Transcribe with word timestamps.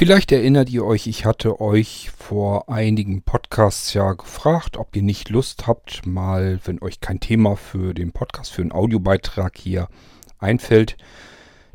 Vielleicht 0.00 0.32
erinnert 0.32 0.70
ihr 0.70 0.82
euch, 0.86 1.06
ich 1.06 1.26
hatte 1.26 1.60
euch 1.60 2.10
vor 2.16 2.70
einigen 2.70 3.20
Podcasts 3.20 3.92
ja 3.92 4.14
gefragt, 4.14 4.78
ob 4.78 4.96
ihr 4.96 5.02
nicht 5.02 5.28
Lust 5.28 5.66
habt, 5.66 6.06
mal, 6.06 6.58
wenn 6.64 6.80
euch 6.80 7.00
kein 7.00 7.20
Thema 7.20 7.54
für 7.54 7.92
den 7.92 8.10
Podcast, 8.10 8.50
für 8.50 8.62
einen 8.62 8.72
Audiobeitrag 8.72 9.58
hier 9.58 9.88
einfällt, 10.38 10.96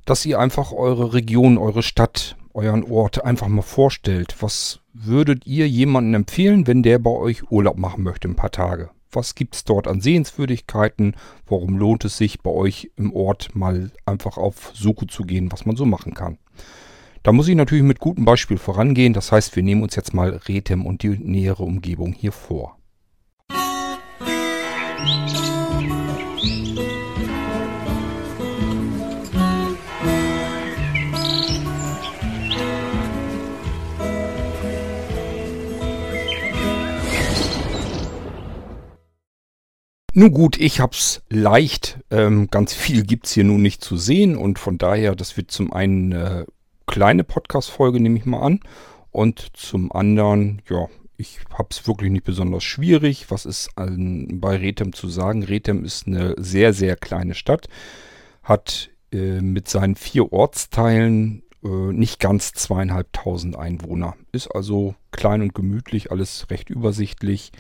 dass 0.06 0.26
ihr 0.26 0.40
einfach 0.40 0.72
eure 0.72 1.14
Region, 1.14 1.60
eure 1.60 1.84
Stadt, 1.84 2.36
euren 2.56 2.84
Ort 2.84 3.24
einfach 3.24 3.48
mal 3.48 3.62
vorstellt. 3.62 4.38
Was 4.40 4.80
würdet 4.92 5.46
ihr 5.46 5.70
jemandem 5.70 6.22
empfehlen, 6.22 6.66
wenn 6.66 6.82
der 6.82 6.98
bei 6.98 7.12
euch 7.12 7.52
Urlaub 7.52 7.78
machen 7.78 8.02
möchte, 8.02 8.28
ein 8.28 8.36
paar 8.36 8.50
Tage? 8.50 8.90
Was 9.12 9.36
gibt 9.36 9.54
es 9.54 9.66
dort 9.66 9.88
an 9.88 10.02
Sehenswürdigkeiten? 10.02 11.16
Warum 11.46 11.78
lohnt 11.78 12.04
es 12.06 12.18
sich 12.18 12.42
bei 12.42 12.50
euch 12.50 12.90
im 12.96 13.14
Ort 13.14 13.56
mal 13.56 13.92
einfach 14.08 14.38
auf 14.38 14.72
Suche 14.74 15.06
zu 15.06 15.26
gehen, 15.26 15.52
was 15.52 15.68
man 15.68 15.76
so 15.76 15.86
machen 15.86 16.16
kann? 16.16 16.40
Da 17.26 17.32
muss 17.32 17.48
ich 17.48 17.56
natürlich 17.56 17.84
mit 17.84 17.98
gutem 17.98 18.24
Beispiel 18.24 18.60
vorangehen. 18.60 19.14
Das 19.14 19.32
heißt, 19.32 19.56
wir 19.56 19.64
nehmen 19.64 19.82
uns 19.82 19.96
jetzt 19.96 20.14
mal 20.14 20.30
Rethem 20.48 20.86
und 20.86 21.02
die 21.02 21.10
nähere 21.10 21.64
Umgebung 21.64 22.14
hier 22.14 22.32
vor. 22.32 22.78
Nun 40.14 40.32
gut, 40.32 40.58
ich 40.58 40.80
hab's 40.80 41.24
leicht. 41.28 42.00
Ähm, 42.12 42.50
ganz 42.52 42.76
viel 42.76 43.04
gibt's 43.04 43.34
hier 43.34 43.44
nun 43.46 43.64
nicht 43.64 43.84
zu 43.84 43.98
sehen 43.98 44.38
und 44.38 44.60
von 44.60 44.78
daher, 44.78 45.16
das 45.16 45.36
wird 45.38 45.50
zum 45.50 45.74
einen 45.74 46.12
äh, 46.12 46.46
kleine 46.88 47.24
Podcast-Folge, 47.24 48.00
nehme 48.00 48.18
ich 48.18 48.26
mal 48.26 48.42
an. 48.42 48.60
Und 49.12 49.56
zum 49.56 49.92
anderen, 49.92 50.62
ja, 50.70 50.88
ich 51.18 51.40
habe 51.54 51.70
es 51.72 51.88
wirklich 51.88 52.12
nicht 52.12 52.26
besonders 52.26 52.64
schwierig. 52.64 53.32
Was 53.32 53.46
ist 53.46 53.70
an, 53.76 54.40
bei 54.42 54.58
Rethem 54.58 54.94
zu 54.94 55.08
sagen? 55.08 55.44
Rethem 55.44 55.86
ist 55.86 56.08
eine 56.08 56.36
sehr, 56.38 56.74
sehr 56.74 56.96
kleine 56.96 57.34
Stadt, 57.34 57.68
hat 58.44 58.90
äh, 59.12 59.42
mit 59.42 59.70
seinen 59.70 59.96
vier 59.96 60.34
Ortsteilen 60.34 61.44
äh, 61.64 61.68
nicht 61.68 62.20
ganz 62.20 62.52
zweieinhalbtausend 62.54 63.58
Einwohner. 63.58 64.16
Ist 64.32 64.50
also 64.50 64.96
klein 65.12 65.42
und 65.42 65.56
gemütlich, 65.56 66.12
alles 66.12 66.50
recht 66.50 66.70
übersichtlich. 66.70 67.52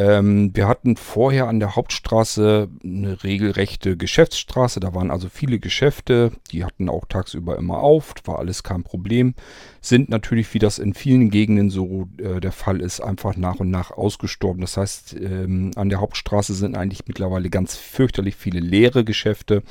Ähm, 0.00 0.52
wir 0.54 0.66
hatten 0.66 0.96
vorher 0.96 1.46
an 1.46 1.60
der 1.60 1.76
Hauptstraße 1.76 2.70
eine 2.82 3.22
regelrechte 3.22 3.98
Geschäftsstraße. 3.98 4.80
Da 4.80 4.94
waren 4.94 5.10
also 5.10 5.28
viele 5.28 5.58
Geschäfte. 5.58 6.32
Die 6.52 6.64
hatten 6.64 6.88
auch 6.88 7.04
tagsüber 7.04 7.58
immer 7.58 7.80
auf. 7.80 8.14
War 8.24 8.38
alles 8.38 8.62
kein 8.62 8.82
Problem. 8.82 9.34
Sind 9.82 10.08
natürlich, 10.08 10.54
wie 10.54 10.58
das 10.58 10.78
in 10.78 10.94
vielen 10.94 11.28
Gegenden 11.28 11.68
so 11.68 12.08
äh, 12.16 12.40
der 12.40 12.52
Fall 12.52 12.80
ist, 12.80 13.00
einfach 13.00 13.36
nach 13.36 13.56
und 13.56 13.70
nach 13.70 13.90
ausgestorben. 13.90 14.62
Das 14.62 14.78
heißt, 14.78 15.16
ähm, 15.20 15.72
an 15.76 15.90
der 15.90 16.00
Hauptstraße 16.00 16.54
sind 16.54 16.78
eigentlich 16.78 17.06
mittlerweile 17.06 17.50
ganz 17.50 17.76
fürchterlich 17.76 18.36
viele 18.36 18.60
leere 18.60 19.04
Geschäfte 19.04 19.62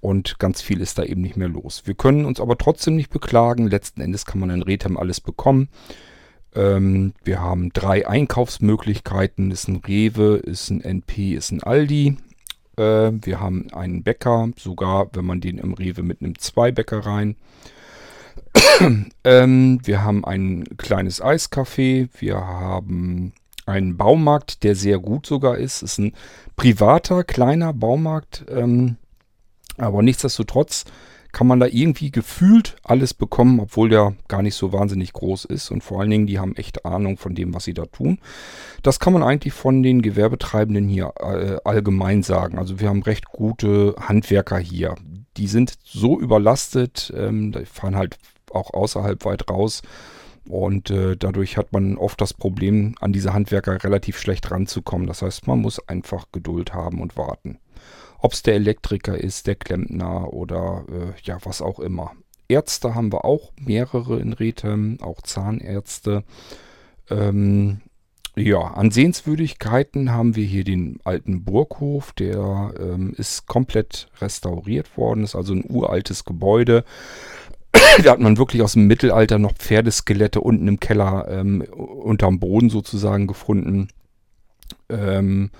und 0.00 0.38
ganz 0.38 0.62
viel 0.62 0.80
ist 0.80 0.96
da 0.98 1.02
eben 1.02 1.20
nicht 1.20 1.36
mehr 1.36 1.48
los. 1.48 1.82
Wir 1.84 1.94
können 1.94 2.24
uns 2.24 2.40
aber 2.40 2.56
trotzdem 2.56 2.96
nicht 2.96 3.10
beklagen. 3.10 3.68
Letzten 3.68 4.00
Endes 4.00 4.24
kann 4.24 4.40
man 4.40 4.48
in 4.48 4.62
Rethem 4.62 4.96
alles 4.96 5.20
bekommen. 5.20 5.68
Ähm, 6.56 7.12
wir 7.22 7.40
haben 7.40 7.70
drei 7.72 8.08
Einkaufsmöglichkeiten. 8.08 9.50
Ist 9.50 9.68
ein 9.68 9.76
Rewe, 9.76 10.36
ist 10.36 10.70
ein 10.70 10.80
NP, 10.80 11.34
ist 11.34 11.52
ein 11.52 11.62
Aldi. 11.62 12.16
Äh, 12.76 13.12
wir 13.12 13.40
haben 13.40 13.72
einen 13.72 14.02
Bäcker, 14.02 14.48
sogar 14.56 15.08
wenn 15.12 15.26
man 15.26 15.40
den 15.40 15.58
im 15.58 15.74
Rewe 15.74 16.02
mitnimmt, 16.02 16.40
zwei 16.40 16.72
Bäckereien. 16.72 17.36
ähm, 19.24 19.80
wir 19.84 20.02
haben 20.02 20.24
ein 20.24 20.64
kleines 20.78 21.22
Eiscafé. 21.22 22.08
Wir 22.18 22.36
haben 22.36 23.32
einen 23.66 23.96
Baumarkt, 23.96 24.62
der 24.62 24.74
sehr 24.74 24.98
gut 24.98 25.26
sogar 25.26 25.58
ist. 25.58 25.82
Ist 25.82 25.98
ein 25.98 26.12
privater, 26.56 27.24
kleiner 27.24 27.72
Baumarkt. 27.72 28.46
Ähm, 28.48 28.96
aber 29.76 30.02
nichtsdestotrotz 30.02 30.84
kann 31.36 31.48
man 31.48 31.60
da 31.60 31.66
irgendwie 31.66 32.10
gefühlt 32.10 32.76
alles 32.82 33.12
bekommen, 33.12 33.60
obwohl 33.60 33.90
der 33.90 34.14
gar 34.26 34.40
nicht 34.40 34.54
so 34.54 34.72
wahnsinnig 34.72 35.12
groß 35.12 35.44
ist. 35.44 35.70
Und 35.70 35.84
vor 35.84 36.00
allen 36.00 36.08
Dingen, 36.08 36.26
die 36.26 36.38
haben 36.38 36.56
echt 36.56 36.86
Ahnung 36.86 37.18
von 37.18 37.34
dem, 37.34 37.52
was 37.52 37.64
sie 37.64 37.74
da 37.74 37.84
tun. 37.84 38.20
Das 38.82 39.00
kann 39.00 39.12
man 39.12 39.22
eigentlich 39.22 39.52
von 39.52 39.82
den 39.82 40.00
Gewerbetreibenden 40.00 40.88
hier 40.88 41.12
äh, 41.20 41.58
allgemein 41.62 42.22
sagen. 42.22 42.56
Also 42.56 42.80
wir 42.80 42.88
haben 42.88 43.02
recht 43.02 43.26
gute 43.26 43.94
Handwerker 44.00 44.56
hier. 44.56 44.94
Die 45.36 45.46
sind 45.46 45.74
so 45.84 46.18
überlastet, 46.18 47.12
ähm, 47.14 47.52
die 47.52 47.66
fahren 47.66 47.96
halt 47.96 48.16
auch 48.50 48.72
außerhalb 48.72 49.22
weit 49.26 49.50
raus. 49.50 49.82
Und 50.48 50.88
äh, 50.88 51.18
dadurch 51.18 51.58
hat 51.58 51.70
man 51.70 51.98
oft 51.98 52.18
das 52.18 52.32
Problem, 52.32 52.94
an 53.00 53.12
diese 53.12 53.34
Handwerker 53.34 53.84
relativ 53.84 54.16
schlecht 54.18 54.50
ranzukommen. 54.50 55.06
Das 55.06 55.20
heißt, 55.20 55.46
man 55.46 55.60
muss 55.60 55.86
einfach 55.86 56.28
Geduld 56.32 56.72
haben 56.72 57.02
und 57.02 57.18
warten. 57.18 57.58
Ob 58.26 58.32
es 58.32 58.42
der 58.42 58.54
Elektriker 58.54 59.16
ist, 59.16 59.46
der 59.46 59.54
Klempner 59.54 60.32
oder 60.32 60.84
äh, 60.88 61.12
ja, 61.22 61.38
was 61.44 61.62
auch 61.62 61.78
immer. 61.78 62.10
Ärzte 62.48 62.96
haben 62.96 63.12
wir 63.12 63.24
auch 63.24 63.52
mehrere 63.56 64.18
in 64.18 64.32
Rethem, 64.32 64.98
auch 65.00 65.22
Zahnärzte. 65.22 66.24
Ähm, 67.08 67.82
ja, 68.34 68.58
an 68.58 68.90
Sehenswürdigkeiten 68.90 70.10
haben 70.10 70.34
wir 70.34 70.44
hier 70.44 70.64
den 70.64 70.98
alten 71.04 71.44
Burghof, 71.44 72.12
der 72.14 72.74
ähm, 72.80 73.14
ist 73.16 73.46
komplett 73.46 74.08
restauriert 74.20 74.96
worden, 74.96 75.22
ist 75.22 75.36
also 75.36 75.52
ein 75.52 75.62
uraltes 75.64 76.24
Gebäude. 76.24 76.84
da 78.02 78.10
hat 78.10 78.18
man 78.18 78.38
wirklich 78.38 78.60
aus 78.60 78.72
dem 78.72 78.88
Mittelalter 78.88 79.38
noch 79.38 79.52
Pferdeskelette 79.52 80.40
unten 80.40 80.66
im 80.66 80.80
Keller 80.80 81.28
ähm, 81.28 81.60
unterm 81.60 82.40
Boden 82.40 82.70
sozusagen 82.70 83.28
gefunden. 83.28 83.86
Ähm, 84.88 85.52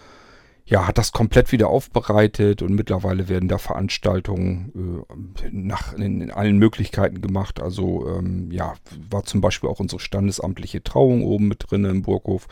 ja, 0.68 0.88
hat 0.88 0.98
das 0.98 1.12
komplett 1.12 1.52
wieder 1.52 1.68
aufbereitet 1.68 2.60
und 2.60 2.74
mittlerweile 2.74 3.28
werden 3.28 3.48
da 3.48 3.56
Veranstaltungen 3.56 5.04
äh, 5.06 5.48
nach, 5.52 5.92
in, 5.94 6.20
in, 6.20 6.30
allen 6.32 6.58
Möglichkeiten 6.58 7.20
gemacht. 7.20 7.62
Also 7.62 8.08
ähm, 8.08 8.50
ja, 8.50 8.74
war 9.08 9.22
zum 9.22 9.40
Beispiel 9.40 9.70
auch 9.70 9.78
unsere 9.78 10.00
standesamtliche 10.00 10.82
Trauung 10.82 11.22
oben 11.22 11.46
mit 11.46 11.70
drin 11.70 11.84
im 11.84 12.02
Burghof. 12.02 12.48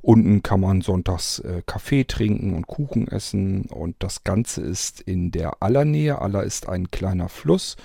Unten 0.00 0.42
kann 0.42 0.60
man 0.60 0.80
sonntags 0.80 1.40
äh, 1.40 1.62
Kaffee 1.66 2.04
trinken 2.04 2.54
und 2.54 2.66
Kuchen 2.66 3.06
essen 3.06 3.66
und 3.66 3.96
das 3.98 4.24
Ganze 4.24 4.62
ist 4.62 5.02
in 5.02 5.30
der 5.30 5.62
Allernähe. 5.62 6.22
Aller 6.22 6.44
ist 6.44 6.70
ein 6.70 6.90
kleiner 6.90 7.28
Fluss. 7.28 7.76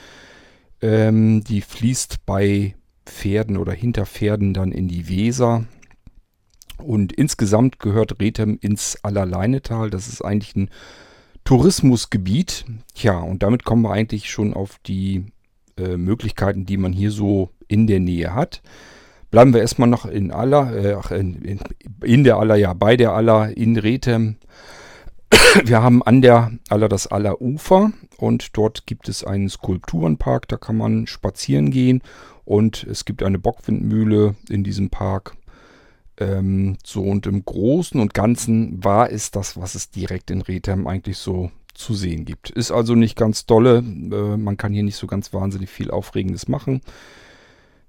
Ähm, 0.82 1.44
die 1.44 1.60
fließt 1.60 2.26
bei 2.26 2.76
Pferden 3.06 3.58
oder 3.58 3.74
hinter 3.74 4.06
Pferden 4.06 4.54
dann 4.54 4.72
in 4.72 4.88
die 4.88 5.10
Weser. 5.10 5.66
Und 6.84 7.14
insgesamt 7.14 7.80
gehört 7.80 8.20
Rethem 8.20 8.58
ins 8.62 8.98
Allerleinetal. 9.04 9.90
Das 9.90 10.08
ist 10.08 10.22
eigentlich 10.22 10.56
ein 10.56 10.70
Tourismusgebiet. 11.44 12.66
Tja, 12.94 13.18
und 13.20 13.44
damit 13.44 13.64
kommen 13.64 13.84
wir 13.84 13.92
eigentlich 13.92 14.30
schon 14.30 14.54
auf 14.54 14.78
die 14.86 15.26
äh, 15.78 15.98
Möglichkeiten, 15.98 16.66
die 16.66 16.78
man 16.78 16.94
hier 16.94 17.12
so 17.12 17.50
in 17.68 17.88
der 17.88 18.00
Nähe 18.00 18.34
hat. 18.34 18.62
Bleiben 19.32 19.54
wir 19.54 19.62
erstmal 19.62 19.90
noch 19.90 20.06
in 20.06 20.32
Aller, 20.32 21.02
äh, 21.12 21.20
in, 21.20 21.42
in, 21.42 21.60
in, 22.04 22.24
der 22.24 22.38
Aller, 22.38 22.56
ja, 22.56 22.74
bei 22.74 22.96
der 22.96 23.14
Aller, 23.14 23.58
in 23.58 23.78
Rethem. 23.78 24.36
Wir 25.66 25.82
haben 25.82 26.04
an 26.04 26.22
der 26.22 26.52
Aller 26.70 26.88
das 26.88 27.08
Aller 27.08 27.42
Ufer 27.42 27.92
und 28.18 28.56
dort 28.56 28.86
gibt 28.86 29.10
es 29.10 29.24
einen 29.24 29.50
Skulpturenpark, 29.50 30.48
da 30.48 30.58
kann 30.58 30.78
man 30.78 31.08
spazieren 31.08 31.72
gehen 31.72 32.04
und 32.46 32.84
es 32.84 33.06
gibt 33.06 33.24
eine 33.24 33.40
Bockwindmühle 33.40 34.36
in 34.50 34.64
diesem 34.64 34.92
Park. 34.92 35.36
Ähm, 36.18 36.78
so 36.86 37.02
und 37.04 37.26
im 37.26 37.44
Großen 37.44 38.00
und 38.00 38.14
Ganzen 38.14 38.84
war 38.84 39.12
es 39.12 39.32
das, 39.32 39.58
was 39.58 39.76
es 39.76 39.90
direkt 39.90 40.32
in 40.32 40.42
Rethem 40.42 40.88
eigentlich 40.88 41.18
so 41.18 41.52
zu 41.74 41.94
sehen 41.94 42.26
gibt. 42.26 42.50
Ist 42.50 42.72
also 42.72 42.96
nicht 42.96 43.18
ganz 43.18 43.46
dolle. 43.46 43.78
Äh, 43.80 44.38
man 44.38 44.58
kann 44.58 44.74
hier 44.74 44.84
nicht 44.84 44.96
so 44.96 45.08
ganz 45.08 45.34
wahnsinnig 45.34 45.70
viel 45.70 45.92
Aufregendes 45.92 46.48
machen. 46.48 46.82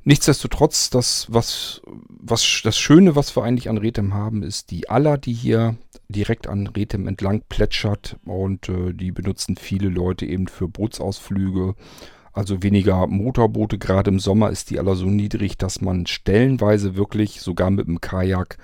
Nichtsdestotrotz, 0.06 0.90
das, 0.90 1.26
was, 1.30 1.80
was, 2.08 2.60
das 2.62 2.78
Schöne, 2.78 3.16
was 3.16 3.34
wir 3.36 3.42
eigentlich 3.42 3.70
an 3.70 3.78
Rethem 3.78 4.12
haben, 4.12 4.42
ist 4.42 4.70
die 4.70 4.90
Aller, 4.90 5.16
die 5.16 5.32
hier 5.32 5.76
direkt 6.08 6.46
an 6.46 6.66
Rethem 6.66 7.08
entlang 7.08 7.42
plätschert 7.48 8.16
und 8.26 8.68
äh, 8.68 8.92
die 8.92 9.12
benutzen 9.12 9.56
viele 9.56 9.88
Leute 9.88 10.26
eben 10.26 10.46
für 10.46 10.68
Bootsausflüge 10.68 11.74
also 12.34 12.62
weniger 12.62 13.06
Motorboote. 13.06 13.78
Gerade 13.78 14.10
im 14.10 14.18
Sommer 14.18 14.50
ist 14.50 14.70
die 14.70 14.78
aller 14.78 14.96
so 14.96 15.06
niedrig, 15.06 15.56
dass 15.56 15.80
man 15.80 16.06
stellenweise 16.06 16.96
wirklich 16.96 17.40
sogar 17.40 17.70
mit 17.70 17.86
dem 17.86 18.00
Kajak 18.00 18.58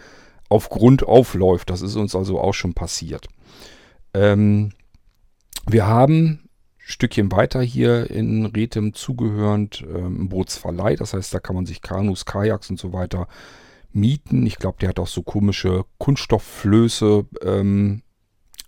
auf 0.48 0.68
Grund 0.68 1.04
aufläuft. 1.04 1.70
Das 1.70 1.80
ist 1.80 1.96
uns 1.96 2.14
also 2.14 2.40
auch 2.40 2.54
schon 2.54 2.74
passiert. 2.74 3.28
Ähm, 4.12 4.72
wir 5.66 5.86
haben 5.86 6.16
ein 6.16 6.48
Stückchen 6.78 7.30
weiter 7.30 7.62
hier 7.62 8.10
in 8.10 8.46
Rethem 8.46 8.92
zugehörend 8.92 9.84
ähm, 9.88 10.28
Bootsverleih. 10.28 10.96
Das 10.96 11.14
heißt, 11.14 11.32
da 11.32 11.38
kann 11.38 11.54
man 11.54 11.66
sich 11.66 11.80
Kanus, 11.80 12.24
Kajaks 12.24 12.70
und 12.70 12.80
so 12.80 12.92
weiter 12.92 13.28
mieten. 13.92 14.44
Ich 14.46 14.56
glaube, 14.56 14.78
der 14.80 14.88
hat 14.88 14.98
auch 14.98 15.06
so 15.06 15.22
komische 15.22 15.84
Kunststoffflöße 15.98 17.26
ähm, 17.42 18.02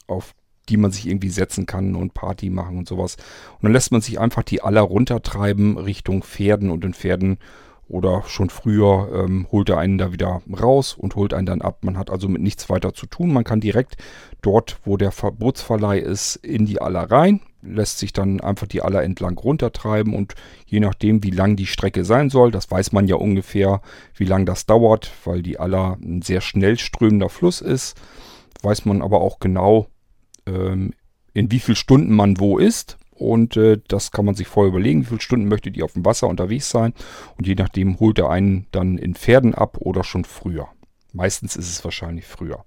auf 0.07 0.35
die 0.69 0.77
man 0.77 0.93
sich 0.93 1.07
irgendwie 1.07 1.31
setzen 1.31 1.67
kann 1.67 1.95
und 1.95 2.15
Party 2.15 2.51
machen 2.51 2.79
und 2.79 2.89
sowas. 2.89 3.17
Und 3.55 3.65
dann 3.65 3.73
lässt 3.73 3.93
man 3.93 4.01
sich 4.01 4.21
einfach 4.21 4.43
die 4.43 4.63
aller 4.63 4.83
runtertreiben 4.83 5.79
Richtung 5.79 6.23
Pferden 6.23 6.71
und 6.71 6.85
in 6.85 6.95
Pferden 6.95 7.39
oder 7.89 8.23
schon 8.27 8.49
früher 8.49 9.11
ähm, 9.13 9.47
holt 9.53 9.69
er 9.69 9.79
einen 9.79 9.99
da 9.99 10.13
wieder 10.13 10.41
raus 10.61 10.95
und 10.95 11.15
holt 11.15 11.35
einen 11.35 11.47
dann 11.47 11.61
ab. 11.61 11.79
Man 11.83 11.99
hat 11.99 12.11
also 12.11 12.27
mit 12.27 12.41
nichts 12.41 12.71
weiter 12.71 12.95
zu 12.95 13.07
tun. 13.07 13.33
Man 13.33 13.45
kann 13.45 13.61
direkt 13.61 13.97
dort, 14.41 14.79
wo 14.85 14.97
der 14.97 15.13
Verbotsverleih 15.13 15.99
ist, 15.99 16.37
in 16.37 16.65
die 16.65 16.81
Aller 16.81 17.11
rein, 17.11 17.41
lässt 17.61 17.99
sich 17.99 18.15
dann 18.15 18.41
einfach 18.41 18.67
die 18.67 18.81
Aller 18.81 19.03
entlang 19.03 19.37
runtertreiben 19.37 20.15
und 20.15 20.35
je 20.67 20.81
nachdem, 20.81 21.23
wie 21.23 21.31
lang 21.31 21.55
die 21.55 21.67
Strecke 21.67 22.05
sein 22.05 22.31
soll, 22.31 22.51
das 22.51 22.71
weiß 22.71 22.93
man 22.93 23.07
ja 23.09 23.17
ungefähr, 23.17 23.83
wie 24.17 24.25
lang 24.25 24.47
das 24.47 24.65
dauert, 24.65 25.13
weil 25.25 25.43
die 25.43 25.61
Aller 25.61 25.99
ein 26.03 26.23
sehr 26.23 26.41
schnell 26.41 26.79
strömender 26.79 27.29
Fluss 27.29 27.61
ist, 27.61 28.01
weiß 28.63 28.87
man 28.87 29.03
aber 29.03 29.21
auch 29.21 29.39
genau, 29.39 29.87
ähm, 30.47 30.93
in 31.35 31.51
wie 31.51 31.61
vielen 31.61 31.77
Stunden 31.77 32.15
man 32.15 32.39
wo 32.39 32.59
ist 32.59 32.99
und 33.23 33.57
äh, 33.57 33.79
das 33.87 34.11
kann 34.11 34.25
man 34.25 34.35
sich 34.35 34.49
vorher 34.49 34.71
überlegen, 34.71 35.03
wie 35.03 35.07
viele 35.07 35.21
Stunden 35.21 35.47
möchtet 35.47 35.77
ihr 35.77 35.85
auf 35.85 35.93
dem 35.93 36.05
Wasser 36.05 36.27
unterwegs 36.27 36.71
sein. 36.71 36.93
Und 37.39 37.47
je 37.47 37.55
nachdem 37.55 38.01
holt 38.01 38.19
er 38.19 38.31
einen 38.31 38.67
dann 38.73 38.99
in 38.99 39.15
Pferden 39.15 39.55
ab 39.55 39.79
oder 39.79 40.03
schon 40.03 40.25
früher. 40.25 40.67
Meistens 41.13 41.55
ist 41.55 41.71
es 41.71 41.85
wahrscheinlich 41.85 42.27
früher. 42.27 42.65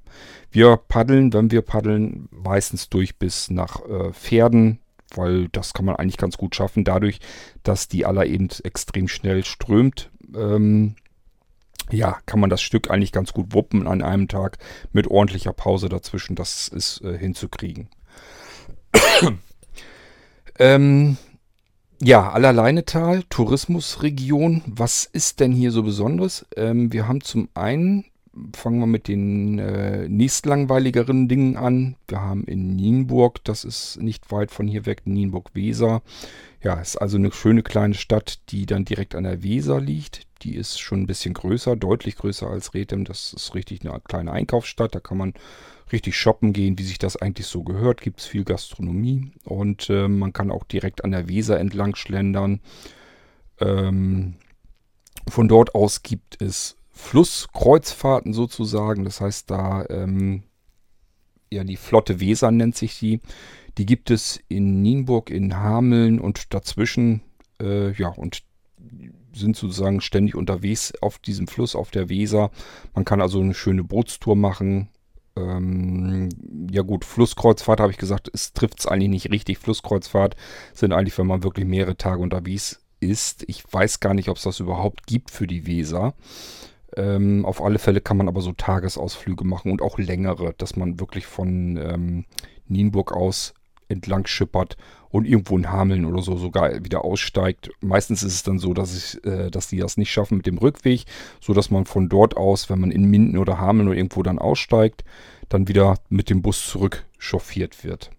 Wir 0.51 0.77
paddeln, 0.77 1.33
wenn 1.33 1.51
wir 1.51 1.61
paddeln, 1.61 2.29
meistens 2.31 2.89
durch 2.89 3.17
bis 3.17 3.49
nach 3.49 3.81
äh, 3.85 4.13
Pferden, 4.13 4.79
weil 5.13 5.49
das 5.49 5.73
kann 5.73 5.83
man 5.83 5.97
eigentlich 5.97 6.17
ganz 6.17 6.37
gut 6.37 6.55
schaffen, 6.55 6.85
dadurch, 6.85 7.19
dass 7.63 7.89
die 7.89 8.05
Aller 8.05 8.25
eben 8.25 8.47
extrem 8.63 9.09
schnell 9.09 9.43
strömt. 9.43 10.09
Ähm, 10.33 10.95
ja, 11.91 12.17
kann 12.25 12.39
man 12.39 12.49
das 12.49 12.61
Stück 12.61 12.89
eigentlich 12.89 13.11
ganz 13.11 13.33
gut 13.33 13.53
wuppen 13.53 13.87
an 13.87 14.01
einem 14.01 14.27
Tag 14.27 14.57
mit 14.91 15.07
ordentlicher 15.07 15.53
Pause 15.53 15.89
dazwischen. 15.89 16.35
Das 16.35 16.67
ist 16.67 17.01
äh, 17.01 17.17
hinzukriegen. 17.17 17.89
Ähm, 20.57 21.17
ja, 22.01 22.31
Allerleinetal, 22.31 23.23
Tourismusregion. 23.29 24.61
Was 24.65 25.05
ist 25.05 25.39
denn 25.39 25.51
hier 25.51 25.71
so 25.71 25.83
Besonderes? 25.83 26.45
Ähm, 26.55 26.91
wir 26.93 27.07
haben 27.07 27.21
zum 27.21 27.49
einen, 27.53 28.05
fangen 28.55 28.79
wir 28.79 28.87
mit 28.87 29.07
den 29.07 29.59
äh, 29.59 30.07
nächstlangweiligeren 30.07 31.27
Dingen 31.27 31.57
an. 31.57 31.95
Wir 32.07 32.21
haben 32.21 32.45
in 32.45 32.75
Nienburg, 32.75 33.43
das 33.43 33.63
ist 33.63 34.01
nicht 34.01 34.31
weit 34.31 34.51
von 34.51 34.67
hier 34.67 34.85
weg, 34.85 35.01
Nienburg-Weser. 35.05 36.01
Ja, 36.61 36.75
ist 36.75 36.97
also 36.97 37.17
eine 37.17 37.31
schöne 37.31 37.63
kleine 37.63 37.93
Stadt, 37.93 38.39
die 38.49 38.65
dann 38.65 38.85
direkt 38.85 39.15
an 39.15 39.23
der 39.23 39.43
Weser 39.43 39.79
liegt. 39.79 40.24
Die 40.41 40.55
ist 40.55 40.79
schon 40.79 41.01
ein 41.01 41.07
bisschen 41.07 41.33
größer, 41.33 41.75
deutlich 41.75 42.17
größer 42.17 42.47
als 42.49 42.73
Rethem. 42.73 43.05
Das 43.05 43.33
ist 43.33 43.55
richtig 43.55 43.85
eine 43.85 43.99
kleine 44.01 44.31
Einkaufsstadt. 44.31 44.93
Da 44.95 44.99
kann 44.99 45.17
man 45.17 45.33
richtig 45.91 46.17
shoppen 46.17 46.53
gehen, 46.53 46.77
wie 46.77 46.83
sich 46.83 46.97
das 46.97 47.17
eigentlich 47.17 47.47
so 47.47 47.63
gehört. 47.63 48.01
Gibt 48.01 48.19
es 48.19 48.25
viel 48.25 48.43
Gastronomie 48.43 49.31
und 49.43 49.89
äh, 49.89 50.07
man 50.07 50.33
kann 50.33 50.51
auch 50.51 50.63
direkt 50.63 51.03
an 51.03 51.11
der 51.11 51.29
Weser 51.29 51.59
entlang 51.59 51.95
schlendern. 51.95 52.59
Ähm, 53.59 54.35
von 55.27 55.47
dort 55.47 55.75
aus 55.75 56.03
gibt 56.03 56.41
es 56.41 56.77
Flusskreuzfahrten 56.91 58.33
sozusagen. 58.33 59.03
Das 59.03 59.21
heißt, 59.21 59.49
da 59.49 59.85
ähm, 59.89 60.43
ja 61.51 61.63
die 61.63 61.77
Flotte 61.77 62.19
Weser 62.19 62.51
nennt 62.51 62.75
sich 62.75 62.99
die. 62.99 63.21
Die 63.77 63.85
gibt 63.85 64.09
es 64.09 64.39
in 64.47 64.81
Nienburg, 64.81 65.29
in 65.29 65.57
Hameln 65.57 66.19
und 66.19 66.53
dazwischen. 66.53 67.21
Äh, 67.61 67.91
ja, 67.93 68.09
und 68.09 68.43
sind 69.35 69.55
sozusagen 69.55 70.01
ständig 70.01 70.35
unterwegs 70.35 70.93
auf 71.01 71.19
diesem 71.19 71.47
Fluss, 71.47 71.75
auf 71.75 71.91
der 71.91 72.09
Weser. 72.09 72.51
Man 72.93 73.05
kann 73.05 73.21
also 73.21 73.39
eine 73.39 73.53
schöne 73.53 73.83
Bootstour 73.83 74.35
machen. 74.35 74.89
Ähm, 75.37 76.29
ja 76.71 76.81
gut, 76.81 77.05
Flusskreuzfahrt 77.05 77.79
habe 77.79 77.91
ich 77.91 77.97
gesagt, 77.97 78.29
es 78.33 78.53
trifft 78.53 78.79
es 78.79 78.87
eigentlich 78.87 79.09
nicht 79.09 79.31
richtig. 79.31 79.57
Flusskreuzfahrt 79.57 80.35
sind 80.73 80.93
eigentlich, 80.93 81.17
wenn 81.17 81.27
man 81.27 81.43
wirklich 81.43 81.65
mehrere 81.65 81.97
Tage 81.97 82.21
unterwegs 82.21 82.81
ist. 82.99 83.43
Ich 83.47 83.63
weiß 83.71 83.99
gar 83.99 84.13
nicht, 84.13 84.29
ob 84.29 84.37
es 84.37 84.43
das 84.43 84.59
überhaupt 84.59 85.07
gibt 85.07 85.31
für 85.31 85.47
die 85.47 85.67
Weser. 85.67 86.13
Ähm, 86.95 87.45
auf 87.45 87.61
alle 87.61 87.79
Fälle 87.79 87.99
kann 87.99 88.17
man 88.17 88.29
aber 88.29 88.41
so 88.41 88.53
Tagesausflüge 88.53 89.43
machen 89.43 89.71
und 89.71 89.81
auch 89.81 89.97
längere, 89.97 90.53
dass 90.57 90.77
man 90.77 90.99
wirklich 90.99 91.25
von 91.25 91.77
ähm, 91.77 92.25
Nienburg 92.67 93.11
aus 93.11 93.53
entlang 93.87 94.25
schippert 94.27 94.77
und 95.09 95.25
irgendwo 95.25 95.57
in 95.57 95.71
Hameln 95.71 96.05
oder 96.05 96.21
so 96.21 96.37
sogar 96.37 96.83
wieder 96.83 97.05
aussteigt. 97.05 97.69
Meistens 97.81 98.23
ist 98.23 98.33
es 98.33 98.43
dann 98.43 98.59
so, 98.59 98.73
dass, 98.73 98.95
ich, 98.95 99.25
äh, 99.25 99.49
dass 99.49 99.67
die 99.67 99.77
das 99.77 99.97
nicht 99.97 100.11
schaffen 100.11 100.37
mit 100.37 100.45
dem 100.45 100.57
Rückweg, 100.57 101.05
so 101.39 101.53
dass 101.53 101.71
man 101.71 101.85
von 101.85 102.09
dort 102.09 102.35
aus, 102.37 102.69
wenn 102.69 102.79
man 102.79 102.91
in 102.91 103.05
Minden 103.05 103.37
oder 103.37 103.59
Hameln 103.59 103.87
oder 103.87 103.97
irgendwo 103.97 104.23
dann 104.23 104.39
aussteigt, 104.39 105.03
dann 105.49 105.67
wieder 105.67 105.99
mit 106.09 106.29
dem 106.29 106.41
Bus 106.41 106.67
zurück 106.67 107.05
chauffiert 107.17 107.83
wird. 107.83 108.11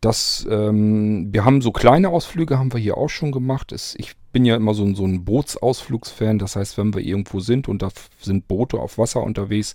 Das, 0.00 0.46
ähm, 0.50 1.28
wir 1.32 1.44
haben 1.44 1.60
so 1.60 1.72
kleine 1.72 2.08
Ausflüge, 2.08 2.58
haben 2.58 2.72
wir 2.72 2.80
hier 2.80 2.96
auch 2.96 3.10
schon 3.10 3.32
gemacht. 3.32 3.72
Es, 3.72 3.94
ich 3.98 4.14
bin 4.32 4.44
ja 4.44 4.56
immer 4.56 4.74
so, 4.74 4.84
ein, 4.84 4.94
so 4.94 5.04
ein 5.04 5.24
Bootsausflugsfan. 5.24 6.38
Das 6.38 6.56
heißt, 6.56 6.78
wenn 6.78 6.94
wir 6.94 7.02
irgendwo 7.02 7.40
sind 7.40 7.68
und 7.68 7.82
da 7.82 7.88
sind 8.20 8.48
Boote 8.48 8.78
auf 8.78 8.98
Wasser 8.98 9.22
unterwegs, 9.22 9.74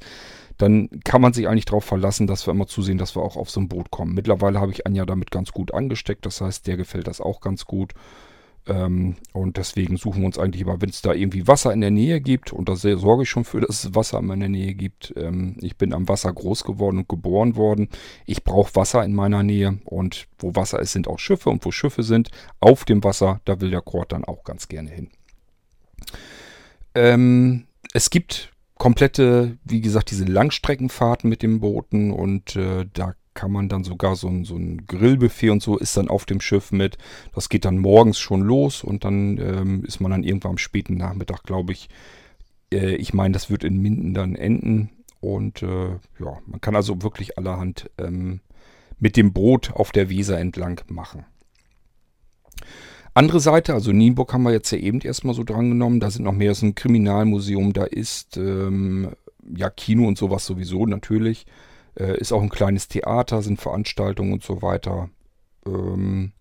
dann 0.57 0.89
kann 1.03 1.21
man 1.21 1.33
sich 1.33 1.47
eigentlich 1.47 1.65
darauf 1.65 1.83
verlassen, 1.83 2.27
dass 2.27 2.47
wir 2.47 2.51
immer 2.51 2.67
zusehen, 2.67 2.97
dass 2.97 3.15
wir 3.15 3.21
auch 3.21 3.35
auf 3.35 3.49
so 3.49 3.59
ein 3.59 3.67
Boot 3.67 3.91
kommen. 3.91 4.13
Mittlerweile 4.13 4.59
habe 4.59 4.71
ich 4.71 4.87
Anja 4.87 5.05
damit 5.05 5.31
ganz 5.31 5.51
gut 5.51 5.73
angesteckt, 5.73 6.25
das 6.25 6.39
heißt, 6.39 6.65
der 6.67 6.77
gefällt 6.77 7.07
das 7.07 7.19
auch 7.19 7.41
ganz 7.41 7.65
gut. 7.65 7.93
Ähm, 8.67 9.15
und 9.33 9.57
deswegen 9.57 9.97
suchen 9.97 10.21
wir 10.21 10.25
uns 10.25 10.39
eigentlich 10.39 10.61
immer, 10.61 10.81
wenn 10.81 10.89
es 10.89 11.01
da 11.01 11.13
irgendwie 11.13 11.47
Wasser 11.47 11.71
in 11.71 11.81
der 11.81 11.91
Nähe 11.91 12.19
gibt, 12.19 12.51
und 12.51 12.67
da 12.67 12.75
sorge 12.75 13.23
ich 13.23 13.29
schon 13.29 13.45
für, 13.45 13.61
dass 13.61 13.83
es 13.83 13.95
Wasser 13.95 14.19
in 14.19 14.25
meiner 14.25 14.49
Nähe 14.49 14.73
gibt. 14.73 15.13
Ähm, 15.15 15.57
ich 15.61 15.77
bin 15.77 15.93
am 15.93 16.07
Wasser 16.07 16.33
groß 16.33 16.63
geworden 16.63 16.99
und 16.99 17.09
geboren 17.09 17.55
worden. 17.55 17.89
Ich 18.25 18.43
brauche 18.43 18.75
Wasser 18.75 19.03
in 19.03 19.13
meiner 19.13 19.43
Nähe 19.43 19.79
und 19.85 20.27
wo 20.39 20.55
Wasser 20.55 20.79
ist, 20.79 20.93
sind 20.93 21.07
auch 21.07 21.19
Schiffe 21.19 21.49
und 21.49 21.63
wo 21.65 21.71
Schiffe 21.71 22.03
sind, 22.03 22.29
auf 22.59 22.85
dem 22.85 23.03
Wasser, 23.03 23.39
da 23.45 23.61
will 23.61 23.71
der 23.71 23.81
Kord 23.81 24.11
dann 24.11 24.25
auch 24.25 24.43
ganz 24.43 24.67
gerne 24.67 24.89
hin. 24.89 25.09
Ähm, 26.95 27.67
es 27.93 28.09
gibt 28.09 28.51
komplette, 28.77 29.57
wie 29.63 29.81
gesagt, 29.81 30.11
diese 30.11 30.25
Langstreckenfahrten 30.25 31.29
mit 31.29 31.41
den 31.43 31.59
Booten 31.59 32.11
und 32.11 32.55
äh, 32.55 32.85
da 32.91 33.15
kann 33.35 33.51
man 33.51 33.69
dann 33.69 33.83
sogar 33.83 34.15
so 34.15 34.27
ein, 34.27 34.45
so 34.45 34.55
ein 34.55 34.87
Grillbuffet 34.87 35.51
und 35.51 35.61
so 35.61 35.77
ist 35.77 35.95
dann 35.97 36.07
auf 36.07 36.25
dem 36.25 36.41
Schiff 36.41 36.71
mit. 36.71 36.97
Das 37.35 37.49
geht 37.49 37.65
dann 37.65 37.77
morgens 37.77 38.17
schon 38.17 38.41
los 38.41 38.83
und 38.83 39.03
dann 39.03 39.37
ähm, 39.37 39.85
ist 39.85 39.99
man 39.99 40.09
dann 40.09 40.23
irgendwann 40.23 40.51
am 40.51 40.57
späten 40.57 40.97
Nachmittag, 40.97 41.43
glaube 41.43 41.73
ich. 41.73 41.89
Äh, 42.71 42.95
ich 42.95 43.13
meine, 43.13 43.33
das 43.33 43.51
wird 43.51 43.63
in 43.63 43.81
Minden 43.81 44.13
dann 44.13 44.35
enden 44.35 44.89
und 45.19 45.61
äh, 45.61 45.89
ja, 46.19 46.37
man 46.47 46.61
kann 46.61 46.75
also 46.75 47.03
wirklich 47.03 47.37
allerhand 47.37 47.91
ähm, 47.97 48.39
mit 48.99 49.17
dem 49.17 49.33
Boot 49.33 49.71
auf 49.73 49.91
der 49.91 50.09
Weser 50.09 50.39
entlang 50.39 50.81
machen. 50.87 51.25
Andere 53.13 53.39
Seite, 53.39 53.73
also 53.73 53.91
Nienburg 53.91 54.33
haben 54.33 54.43
wir 54.43 54.51
jetzt 54.51 54.71
ja 54.71 54.77
eben 54.77 54.99
erstmal 54.99 55.33
so 55.33 55.43
drangenommen. 55.43 55.99
Da 55.99 56.11
sind 56.11 56.25
noch 56.25 56.33
mehr, 56.33 56.49
das 56.49 56.57
ist 56.57 56.63
ein 56.63 56.75
Kriminalmuseum, 56.75 57.71
da 57.71 57.85
ist 57.85 58.35
ähm, 58.37 59.11
ja 59.55 59.69
Kino 59.69 60.07
und 60.07 60.17
sowas 60.17 60.45
sowieso 60.45 60.85
natürlich. 60.85 61.45
Äh, 61.97 62.17
ist 62.17 62.31
auch 62.31 62.41
ein 62.41 62.49
kleines 62.49 62.87
Theater, 62.87 63.41
sind 63.41 63.61
Veranstaltungen 63.61 64.33
und 64.33 64.43
so 64.43 64.61
weiter. 64.61 65.09
Ähm, 65.65 66.33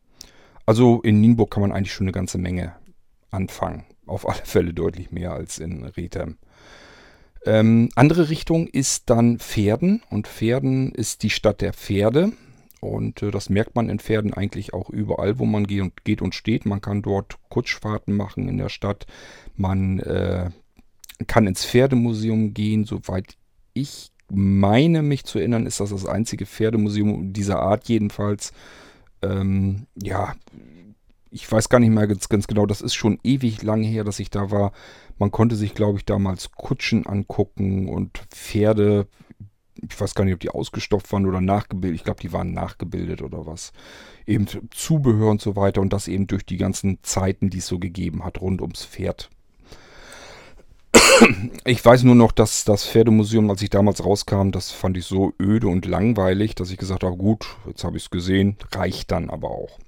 also 0.67 1.01
in 1.03 1.21
Nienburg 1.21 1.51
kann 1.51 1.61
man 1.61 1.73
eigentlich 1.73 1.93
schon 1.93 2.07
eine 2.07 2.13
ganze 2.13 2.39
Menge 2.39 2.75
anfangen. 3.31 3.85
Auf 4.07 4.29
alle 4.29 4.45
Fälle 4.45 4.75
deutlich 4.75 5.11
mehr 5.11 5.33
als 5.33 5.59
in 5.59 5.85
Rethem. 5.85 6.39
Ähm, 7.47 7.91
andere 7.95 8.31
Richtung 8.31 8.67
ist 8.67 9.11
dann 9.11 9.39
Pferden 9.39 10.03
und 10.11 10.27
Pferden 10.27 10.93
ist 10.93 11.23
die 11.23 11.31
Stadt 11.31 11.61
der 11.61 11.75
Pferde. 11.75 12.33
Und 12.81 13.23
äh, 13.23 13.31
das 13.31 13.51
merkt 13.51 13.75
man 13.75 13.89
in 13.89 13.99
Pferden 13.99 14.33
eigentlich 14.35 14.75
auch 14.75 14.91
überall, 14.91 15.39
wo 15.39 15.45
man 15.45 15.67
geht 15.67 15.83
und, 15.83 16.05
geht 16.05 16.23
und 16.23 16.35
steht. 16.35 16.67
Man 16.67 16.81
kann 16.81 17.03
dort 17.03 17.39
Kutschfahrten 17.49 18.17
machen 18.17 18.49
in 18.49 18.59
der 18.59 18.69
Stadt. 18.71 19.07
Man 19.57 20.01
äh, 20.01 20.51
kann 21.27 21.47
ins 21.47 21.65
Pferdemuseum 21.65 22.55
gehen. 22.55 22.85
Soweit 22.85 23.37
ich 23.75 24.11
meine 24.31 25.03
mich 25.03 25.25
zu 25.25 25.39
erinnern, 25.39 25.67
ist 25.67 25.81
das 25.81 25.91
das 25.91 26.07
einzige 26.07 26.47
Pferdemuseum 26.47 27.33
dieser 27.33 27.61
Art 27.61 27.89
jedenfalls. 27.89 28.53
Ähm, 29.23 29.87
ja, 30.01 30.35
ich 31.31 31.51
weiß 31.51 31.69
gar 31.69 31.81
nicht 31.81 31.91
mehr 31.91 32.07
ganz, 32.07 32.29
ganz 32.29 32.47
genau. 32.47 32.67
Das 32.67 32.81
ist 32.81 32.95
schon 32.95 33.19
ewig 33.25 33.63
lang 33.63 33.83
her, 33.83 34.05
dass 34.05 34.21
ich 34.21 34.31
da 34.31 34.51
war. 34.51 34.73
Man 35.19 35.31
konnte 35.31 35.57
sich, 35.57 35.75
glaube 35.75 35.99
ich, 35.99 36.05
damals 36.05 36.53
Kutschen 36.53 37.07
angucken 37.07 37.89
und 37.89 38.19
Pferde 38.31 39.09
ich 39.83 40.01
weiß 40.01 40.15
gar 40.15 40.25
nicht, 40.25 40.35
ob 40.35 40.41
die 40.41 40.51
ausgestopft 40.51 41.13
waren 41.13 41.27
oder 41.27 41.41
nachgebildet. 41.41 41.99
Ich 41.99 42.05
glaube, 42.05 42.21
die 42.21 42.33
waren 42.33 42.53
nachgebildet 42.53 43.23
oder 43.23 43.47
was. 43.47 43.73
Eben 44.27 44.47
Zubehör 44.71 45.31
und 45.31 45.41
so 45.41 45.57
weiter 45.57 45.81
und 45.81 45.93
das 45.93 46.09
eben 46.09 46.27
durch 46.27 46.47
die 46.47 46.57
ganzen 46.57 46.99
Zeiten, 47.03 47.51
die 47.51 47.59
es 47.59 47.67
so 47.67 47.79
gegeben 47.79 48.25
hat, 48.25 48.41
rund 48.41 48.61
ums 48.61 48.85
Pferd. 48.85 49.31
Ich 51.65 51.85
weiß 51.85 52.03
nur 52.03 52.15
noch, 52.15 52.33
dass 52.33 52.65
das 52.65 52.85
Pferdemuseum, 52.85 53.51
als 53.51 53.63
ich 53.63 53.71
damals 53.71 54.05
rauskam, 54.05 54.51
das 54.51 54.71
fand 54.71 54.97
ich 54.97 55.07
so 55.07 55.33
öde 55.41 55.69
und 55.69 55.87
langweilig, 55.87 56.55
dass 56.55 56.71
ich 56.71 56.77
gesagt 56.77 57.05
habe, 57.05 57.17
gut, 57.17 57.47
jetzt 57.67 57.85
habe 57.85 57.97
ich 57.97 58.05
es 58.05 58.11
gesehen, 58.11 58.57
reicht 58.73 59.11
dann 59.11 59.31
aber 59.31 59.51
auch. 59.51 59.79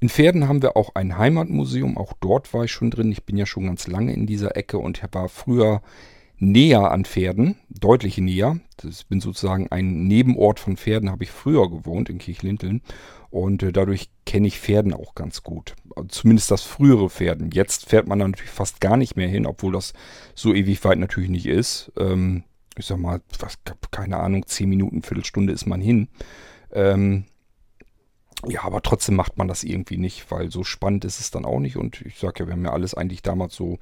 In 0.00 0.08
Pferden 0.08 0.48
haben 0.48 0.62
wir 0.62 0.76
auch 0.76 0.94
ein 0.94 1.16
Heimatmuseum, 1.16 1.96
auch 1.96 2.12
dort 2.20 2.52
war 2.52 2.64
ich 2.64 2.72
schon 2.72 2.90
drin. 2.90 3.12
Ich 3.12 3.24
bin 3.24 3.36
ja 3.36 3.46
schon 3.46 3.66
ganz 3.66 3.86
lange 3.86 4.12
in 4.12 4.26
dieser 4.26 4.56
Ecke 4.56 4.78
und 4.78 5.02
war 5.12 5.28
früher 5.28 5.82
näher 6.38 6.90
an 6.90 7.06
Pferden, 7.06 7.56
deutlich 7.68 8.18
näher. 8.18 8.58
Ich 8.84 9.06
bin 9.06 9.20
sozusagen 9.20 9.68
ein 9.70 10.06
Nebenort 10.06 10.60
von 10.60 10.76
Pferden, 10.76 11.10
habe 11.10 11.24
ich 11.24 11.30
früher 11.30 11.70
gewohnt 11.70 12.10
in 12.10 12.18
Kirchlinteln. 12.18 12.82
Und 13.36 13.62
äh, 13.62 13.70
dadurch 13.70 14.08
kenne 14.24 14.48
ich 14.48 14.58
Pferden 14.58 14.94
auch 14.94 15.14
ganz 15.14 15.42
gut. 15.42 15.74
Zumindest 16.08 16.50
das 16.50 16.62
frühere 16.62 17.10
Pferden. 17.10 17.50
Jetzt 17.50 17.86
fährt 17.86 18.08
man 18.08 18.18
da 18.18 18.26
natürlich 18.26 18.50
fast 18.50 18.80
gar 18.80 18.96
nicht 18.96 19.14
mehr 19.14 19.28
hin, 19.28 19.44
obwohl 19.44 19.74
das 19.74 19.92
so 20.34 20.54
ewig 20.54 20.82
weit 20.84 20.98
natürlich 20.98 21.28
nicht 21.28 21.44
ist. 21.44 21.92
Ähm, 21.98 22.44
ich 22.78 22.86
sag 22.86 22.96
mal, 22.96 23.20
was, 23.38 23.58
keine 23.90 24.16
Ahnung, 24.16 24.46
10 24.46 24.70
Minuten, 24.70 25.02
Viertelstunde 25.02 25.52
ist 25.52 25.66
man 25.66 25.82
hin. 25.82 26.08
Ähm, 26.72 27.26
ja, 28.46 28.64
aber 28.64 28.80
trotzdem 28.80 29.16
macht 29.16 29.36
man 29.36 29.48
das 29.48 29.64
irgendwie 29.64 29.98
nicht, 29.98 30.30
weil 30.30 30.50
so 30.50 30.64
spannend 30.64 31.04
ist 31.04 31.20
es 31.20 31.30
dann 31.30 31.44
auch 31.44 31.60
nicht. 31.60 31.76
Und 31.76 32.00
ich 32.06 32.18
sage 32.18 32.36
ja, 32.38 32.46
wir 32.46 32.54
haben 32.54 32.64
ja 32.64 32.72
alles 32.72 32.94
eigentlich 32.94 33.20
damals 33.20 33.54
so 33.54 33.78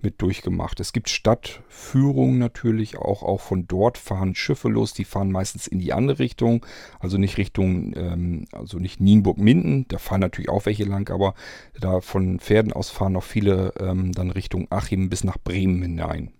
mit 0.00 0.20
durchgemacht. 0.20 0.78
Es 0.80 0.92
gibt 0.92 1.08
Stadtführungen 1.08 2.38
natürlich 2.38 2.96
auch, 2.96 3.22
auch 3.22 3.40
von 3.40 3.66
dort 3.66 3.98
fahren 3.98 4.34
Schiffe 4.34 4.68
los, 4.68 4.92
die 4.92 5.04
fahren 5.04 5.32
meistens 5.32 5.66
in 5.66 5.78
die 5.78 5.92
andere 5.92 6.18
Richtung, 6.18 6.64
also 7.00 7.18
nicht 7.18 7.38
Richtung, 7.38 7.94
ähm, 7.96 8.44
also 8.52 8.78
nicht 8.78 9.00
Nienburg-Minden, 9.00 9.88
da 9.88 9.98
fahren 9.98 10.20
natürlich 10.20 10.48
auch 10.48 10.66
welche 10.66 10.84
lang, 10.84 11.10
aber 11.10 11.34
da 11.80 12.00
von 12.00 12.38
Pferden 12.38 12.72
aus 12.72 12.90
fahren 12.90 13.14
noch 13.14 13.24
viele 13.24 13.72
ähm, 13.80 14.12
dann 14.12 14.30
Richtung 14.30 14.66
Achim 14.70 15.08
bis 15.08 15.24
nach 15.24 15.38
Bremen 15.38 15.82
hinein. 15.82 16.30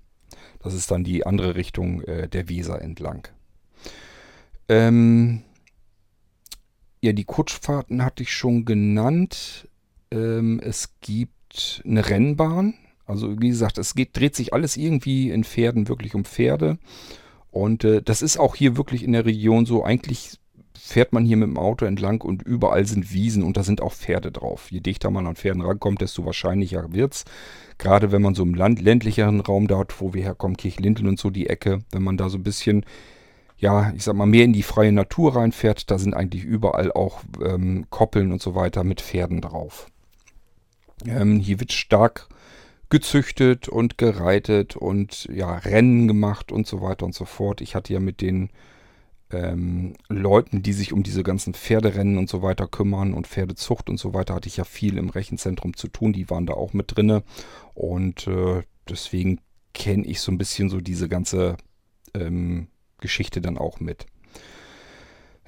Das 0.62 0.74
ist 0.74 0.90
dann 0.90 1.04
die 1.04 1.24
andere 1.24 1.54
Richtung 1.54 2.02
äh, 2.02 2.28
der 2.28 2.48
Weser 2.48 2.82
entlang. 2.82 3.28
Ähm, 4.68 5.42
ja, 7.00 7.12
die 7.12 7.24
Kutschfahrten 7.24 8.04
hatte 8.04 8.22
ich 8.22 8.32
schon 8.32 8.64
genannt. 8.64 9.68
Ähm, 10.10 10.60
es 10.60 10.94
gibt 11.00 11.82
eine 11.84 12.08
Rennbahn. 12.08 12.74
Also 13.06 13.40
wie 13.40 13.48
gesagt, 13.48 13.78
es 13.78 13.94
geht, 13.94 14.16
dreht 14.16 14.34
sich 14.34 14.52
alles 14.52 14.76
irgendwie 14.76 15.30
in 15.30 15.44
Pferden, 15.44 15.88
wirklich 15.88 16.14
um 16.14 16.24
Pferde. 16.24 16.78
Und 17.50 17.84
äh, 17.84 18.02
das 18.02 18.22
ist 18.22 18.38
auch 18.38 18.54
hier 18.54 18.76
wirklich 18.76 19.02
in 19.02 19.12
der 19.12 19.24
Region 19.24 19.64
so. 19.64 19.84
Eigentlich 19.84 20.38
fährt 20.78 21.12
man 21.12 21.24
hier 21.24 21.36
mit 21.36 21.48
dem 21.48 21.58
Auto 21.58 21.84
entlang 21.84 22.20
und 22.20 22.42
überall 22.42 22.86
sind 22.86 23.12
Wiesen 23.12 23.42
und 23.42 23.56
da 23.56 23.62
sind 23.62 23.80
auch 23.80 23.92
Pferde 23.92 24.30
drauf. 24.30 24.70
Je 24.70 24.80
dichter 24.80 25.10
man 25.10 25.26
an 25.26 25.36
Pferden 25.36 25.62
rankommt, 25.62 26.00
desto 26.00 26.24
wahrscheinlicher 26.24 26.92
wird's. 26.92 27.24
Gerade 27.78 28.12
wenn 28.12 28.22
man 28.22 28.34
so 28.34 28.42
im 28.42 28.54
Land, 28.54 28.80
ländlicheren 28.80 29.40
Raum 29.40 29.68
dort, 29.68 30.00
wo 30.00 30.14
wir 30.14 30.22
herkommen, 30.22 30.56
Kirchlintel 30.56 31.08
und 31.08 31.18
so 31.18 31.30
die 31.30 31.48
Ecke, 31.48 31.80
wenn 31.92 32.02
man 32.02 32.16
da 32.16 32.28
so 32.28 32.38
ein 32.38 32.42
bisschen 32.42 32.84
ja, 33.58 33.90
ich 33.94 34.04
sag 34.04 34.14
mal, 34.14 34.26
mehr 34.26 34.44
in 34.44 34.52
die 34.52 34.62
freie 34.62 34.92
Natur 34.92 35.34
reinfährt, 35.36 35.90
da 35.90 35.98
sind 35.98 36.14
eigentlich 36.14 36.44
überall 36.44 36.92
auch 36.92 37.22
ähm, 37.42 37.86
Koppeln 37.90 38.32
und 38.32 38.42
so 38.42 38.54
weiter 38.54 38.84
mit 38.84 39.00
Pferden 39.00 39.40
drauf. 39.40 39.90
Ähm, 41.06 41.40
hier 41.40 41.58
wird 41.60 41.72
stark 41.72 42.28
gezüchtet 42.88 43.68
und 43.68 43.98
gereitet 43.98 44.76
und 44.76 45.28
ja, 45.32 45.56
Rennen 45.56 46.06
gemacht 46.06 46.52
und 46.52 46.66
so 46.66 46.80
weiter 46.80 47.06
und 47.06 47.14
so 47.14 47.24
fort. 47.24 47.60
Ich 47.60 47.74
hatte 47.74 47.92
ja 47.92 48.00
mit 48.00 48.20
den 48.20 48.50
ähm, 49.30 49.94
Leuten, 50.08 50.62
die 50.62 50.72
sich 50.72 50.92
um 50.92 51.02
diese 51.02 51.22
ganzen 51.22 51.54
Pferderennen 51.54 52.16
und 52.18 52.28
so 52.28 52.42
weiter 52.42 52.68
kümmern 52.68 53.12
und 53.12 53.26
Pferdezucht 53.26 53.90
und 53.90 53.98
so 53.98 54.14
weiter, 54.14 54.34
hatte 54.34 54.48
ich 54.48 54.56
ja 54.56 54.64
viel 54.64 54.98
im 54.98 55.10
Rechenzentrum 55.10 55.76
zu 55.76 55.88
tun. 55.88 56.12
Die 56.12 56.30
waren 56.30 56.46
da 56.46 56.54
auch 56.54 56.72
mit 56.72 56.96
drinne 56.96 57.24
und 57.74 58.26
äh, 58.28 58.62
deswegen 58.88 59.40
kenne 59.74 60.06
ich 60.06 60.20
so 60.20 60.30
ein 60.30 60.38
bisschen 60.38 60.70
so 60.70 60.80
diese 60.80 61.08
ganze 61.08 61.56
ähm, 62.14 62.68
Geschichte 63.00 63.40
dann 63.40 63.58
auch 63.58 63.80
mit. 63.80 64.06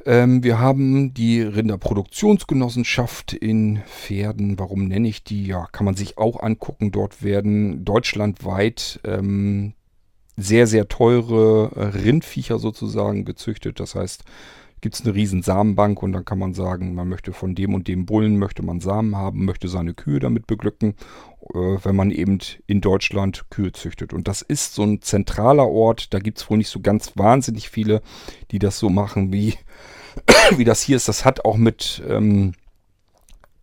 Ähm, 0.09 0.43
wir 0.43 0.59
haben 0.59 1.13
die 1.13 1.43
Rinderproduktionsgenossenschaft 1.43 3.35
in 3.35 3.83
Pferden. 3.87 4.59
Warum 4.59 4.87
nenne 4.89 5.07
ich 5.07 5.23
die? 5.23 5.45
Ja, 5.45 5.67
kann 5.71 5.85
man 5.85 5.97
sich 5.97 6.17
auch 6.17 6.43
angucken. 6.43 6.93
Dort 6.93 7.23
werden 7.23 7.85
deutschlandweit 7.85 9.01
ähm, 9.05 9.75
sehr, 10.39 10.67
sehr 10.67 10.89
teure 10.89 11.93
Rindviecher 12.03 12.59
sozusagen 12.59 13.27
gezüchtet. 13.27 13.81
Das 13.81 13.95
heißt, 13.97 14.25
gibt 14.81 14.95
es 14.95 15.05
eine 15.05 15.15
riesen 15.15 15.43
Samenbank 15.43 16.03
und 16.03 16.13
dann 16.13 16.25
kann 16.25 16.39
man 16.39 16.55
sagen, 16.55 16.95
man 16.95 17.11
möchte 17.11 17.35
von 17.35 17.55
dem 17.55 17.75
und 17.75 17.87
dem 17.87 18.07
Bullen, 18.07 18.39
möchte 18.39 18.63
man 18.63 18.81
Samen 18.81 19.15
haben, 19.15 19.45
möchte 19.45 19.69
seine 19.69 19.93
Kühe 19.93 20.21
damit 20.21 20.47
beglücken, 20.47 20.95
äh, 21.53 21.77
wenn 21.83 21.97
man 21.97 22.13
eben 22.13 22.39
in 22.67 22.81
Deutschland 22.81 23.51
Kühe 23.51 23.73
züchtet. 23.73 24.15
Und 24.15 24.27
das 24.27 24.41
ist 24.41 24.73
so 24.73 24.85
ein 24.85 25.03
zentraler 25.03 25.69
Ort, 25.69 26.15
da 26.15 26.19
gibt 26.19 26.39
es 26.39 26.49
wohl 26.49 26.57
nicht 26.57 26.71
so 26.71 26.81
ganz 26.81 27.13
wahnsinnig 27.17 27.69
viele, 27.69 28.01
die 28.53 28.59
das 28.59 28.79
so 28.79 28.89
machen, 28.89 29.35
wie, 29.35 29.53
wie 30.57 30.65
das 30.65 30.83
hier 30.83 30.97
ist. 30.97 31.09
Das 31.09 31.25
hat 31.25 31.45
auch 31.45 31.57
mit 31.57 32.03
ähm, 32.09 32.53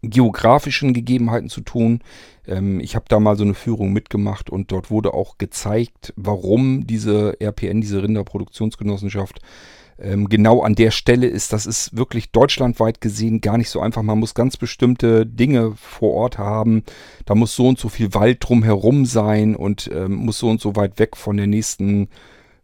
geografischen 0.02 0.94
Gegebenheiten 0.94 1.50
zu 1.50 1.62
tun. 1.62 2.02
Ähm, 2.48 2.80
ich 2.80 2.96
habe 2.96 3.06
da 3.08 3.20
mal 3.20 3.38
so 3.38 3.44
eine 3.44 3.54
Führung 3.54 3.94
mitgemacht 3.94 4.50
und 4.50 4.72
dort 4.72 4.92
wurde 4.92 5.14
auch 5.14 5.38
gezeigt, 5.38 6.14
warum 6.16 6.86
diese 6.88 7.40
RPN, 7.40 7.82
diese 7.82 8.04
Rinderproduktionsgenossenschaft, 8.04 9.42
ähm, 9.98 10.28
genau 10.28 10.62
an 10.62 10.76
der 10.76 10.92
Stelle 10.92 11.28
ist. 11.28 11.54
Das 11.54 11.66
ist 11.66 11.96
wirklich 11.96 12.32
deutschlandweit 12.32 13.00
gesehen 13.02 13.42
gar 13.42 13.58
nicht 13.58 13.70
so 13.70 13.80
einfach. 13.80 14.04
Man 14.04 14.20
muss 14.20 14.34
ganz 14.34 14.58
bestimmte 14.58 15.26
Dinge 15.26 15.74
vor 15.76 16.14
Ort 16.14 16.38
haben. 16.38 16.84
Da 17.26 17.36
muss 17.36 17.56
so 17.56 17.68
und 17.68 17.80
so 17.80 17.90
viel 17.90 18.14
Wald 18.14 18.38
drumherum 18.42 19.06
sein 19.06 19.56
und 19.56 19.90
ähm, 19.94 20.16
muss 20.16 20.40
so 20.40 20.50
und 20.50 20.60
so 20.60 20.76
weit 20.76 21.00
weg 21.00 21.16
von 21.16 21.38
der 21.38 21.48
nächsten 21.48 22.10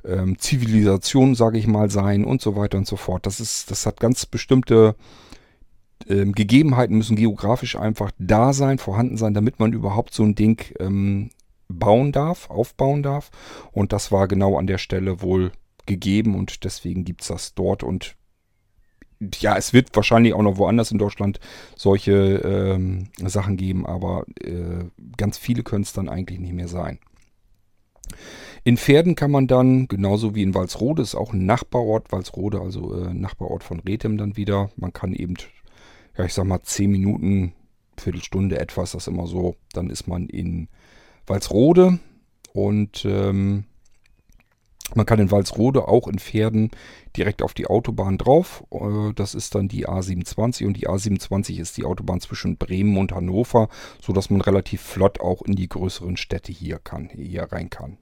ähm, 0.06 0.38
Zivilisation, 0.38 1.36
sage 1.36 1.58
ich 1.58 1.68
mal, 1.68 1.90
sein 1.90 2.26
und 2.26 2.42
so 2.42 2.56
weiter 2.56 2.78
und 2.78 2.88
so 2.88 2.96
fort. 2.96 3.26
Das 3.26 3.40
ist, 3.40 3.72
das 3.72 3.86
hat 3.86 4.00
ganz 4.00 4.26
bestimmte 4.26 4.96
ähm, 6.08 6.34
Gegebenheiten, 6.34 6.98
müssen 6.98 7.16
geografisch 7.16 7.76
einfach 7.76 8.12
da 8.18 8.54
sein, 8.54 8.78
vorhanden 8.78 9.18
sein, 9.18 9.34
damit 9.34 9.60
man 9.60 9.74
überhaupt 9.74 10.14
so 10.14 10.24
ein 10.24 10.36
Ding 10.36 10.64
ähm, 10.80 11.30
bauen 11.68 12.12
darf, 12.12 12.50
aufbauen 12.50 13.04
darf. 13.04 13.32
Und 13.72 13.94
das 13.94 14.12
war 14.12 14.28
genau 14.28 14.58
an 14.58 14.68
der 14.68 14.78
Stelle 14.78 15.22
wohl 15.22 15.52
gegeben 15.86 16.36
und 16.36 16.64
deswegen 16.64 17.06
gibt 17.06 17.22
es 17.22 17.28
das 17.28 17.54
dort 17.54 17.84
und 17.84 18.16
ja, 19.40 19.56
es 19.56 19.72
wird 19.72 19.96
wahrscheinlich 19.96 20.34
auch 20.34 20.42
noch 20.42 20.58
woanders 20.58 20.92
in 20.92 20.98
Deutschland 20.98 21.40
solche 21.76 22.14
ähm, 22.14 23.10
Sachen 23.18 23.56
geben, 23.56 23.86
aber 23.86 24.26
äh, 24.40 24.86
ganz 25.16 25.38
viele 25.38 25.64
können 25.64 25.84
es 25.84 25.94
dann 25.94 26.10
eigentlich 26.10 26.40
nicht 26.40 26.54
mehr 26.54 26.68
sein. 26.68 27.00
In 28.64 28.78
Pferden 28.78 29.16
kann 29.16 29.32
man 29.32 29.48
dann, 29.48 29.88
genauso 29.88 30.36
wie 30.36 30.44
in 30.44 30.54
Walsrode, 30.54 31.02
ist 31.02 31.16
auch 31.16 31.34
ein 31.34 31.46
Nachbarort, 31.48 32.12
Walsrode, 32.12 32.62
also 32.62 32.94
äh, 32.94 33.14
Nachbarort 33.14 33.64
von 33.64 33.80
Rethem 33.80 34.18
dann 34.18 34.38
wieder. 34.38 34.70
Man 34.76 34.94
kann 34.94 35.14
eben, 35.14 35.34
ja, 36.16 36.26
ich 36.26 36.34
sag 36.34 36.46
mal, 36.46 36.62
10 36.62 36.92
Minuten, 36.92 37.54
Viertelstunde 37.98 38.60
etwas, 38.60 38.92
das 38.92 39.08
immer 39.08 39.26
so, 39.26 39.56
dann 39.74 39.90
ist 39.90 40.08
man 40.08 40.28
in 40.28 40.68
Walsrode 41.26 42.00
und 42.54 43.04
ähm, 43.06 43.66
man 44.94 45.06
kann 45.06 45.20
in 45.20 45.32
Walsrode 45.32 45.88
auch 45.88 46.08
in 46.08 46.20
Pferden 46.20 46.70
direkt 47.16 47.42
auf 47.42 47.54
die 47.54 47.66
Autobahn 47.66 48.18
drauf. 48.18 48.64
Äh, 48.72 49.14
das 49.16 49.34
ist 49.34 49.56
dann 49.56 49.70
die 49.70 49.88
A27 49.88 50.68
und 50.68 50.78
die 50.78 50.88
A27 50.88 51.60
ist 51.60 51.78
die 51.78 51.86
Autobahn 51.86 52.20
zwischen 52.20 52.58
Bremen 52.58 52.98
und 52.98 53.12
Hannover, 53.12 53.70
sodass 54.02 54.30
man 54.30 54.42
relativ 54.42 54.82
flott 54.82 55.20
auch 55.20 55.42
in 55.42 55.56
die 55.56 55.70
größeren 55.70 56.18
Städte 56.18 56.52
hier 56.52 56.78
kann, 56.78 57.10
hier 57.10 57.44
rein 57.44 57.72
kann. 57.72 57.98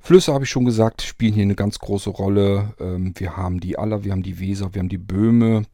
Flüsse, 0.00 0.32
habe 0.32 0.44
ich 0.44 0.50
schon 0.50 0.64
gesagt, 0.64 1.02
spielen 1.02 1.34
hier 1.34 1.42
eine 1.42 1.54
ganz 1.54 1.78
große 1.78 2.10
Rolle. 2.10 2.74
Ähm, 2.80 3.12
wir 3.16 3.36
haben 3.36 3.60
die 3.60 3.78
Aller, 3.78 4.04
wir 4.04 4.12
haben 4.12 4.22
die 4.22 4.40
Weser, 4.40 4.74
wir 4.74 4.80
haben 4.80 4.88
die 4.88 4.98
Böhme, 4.98 5.64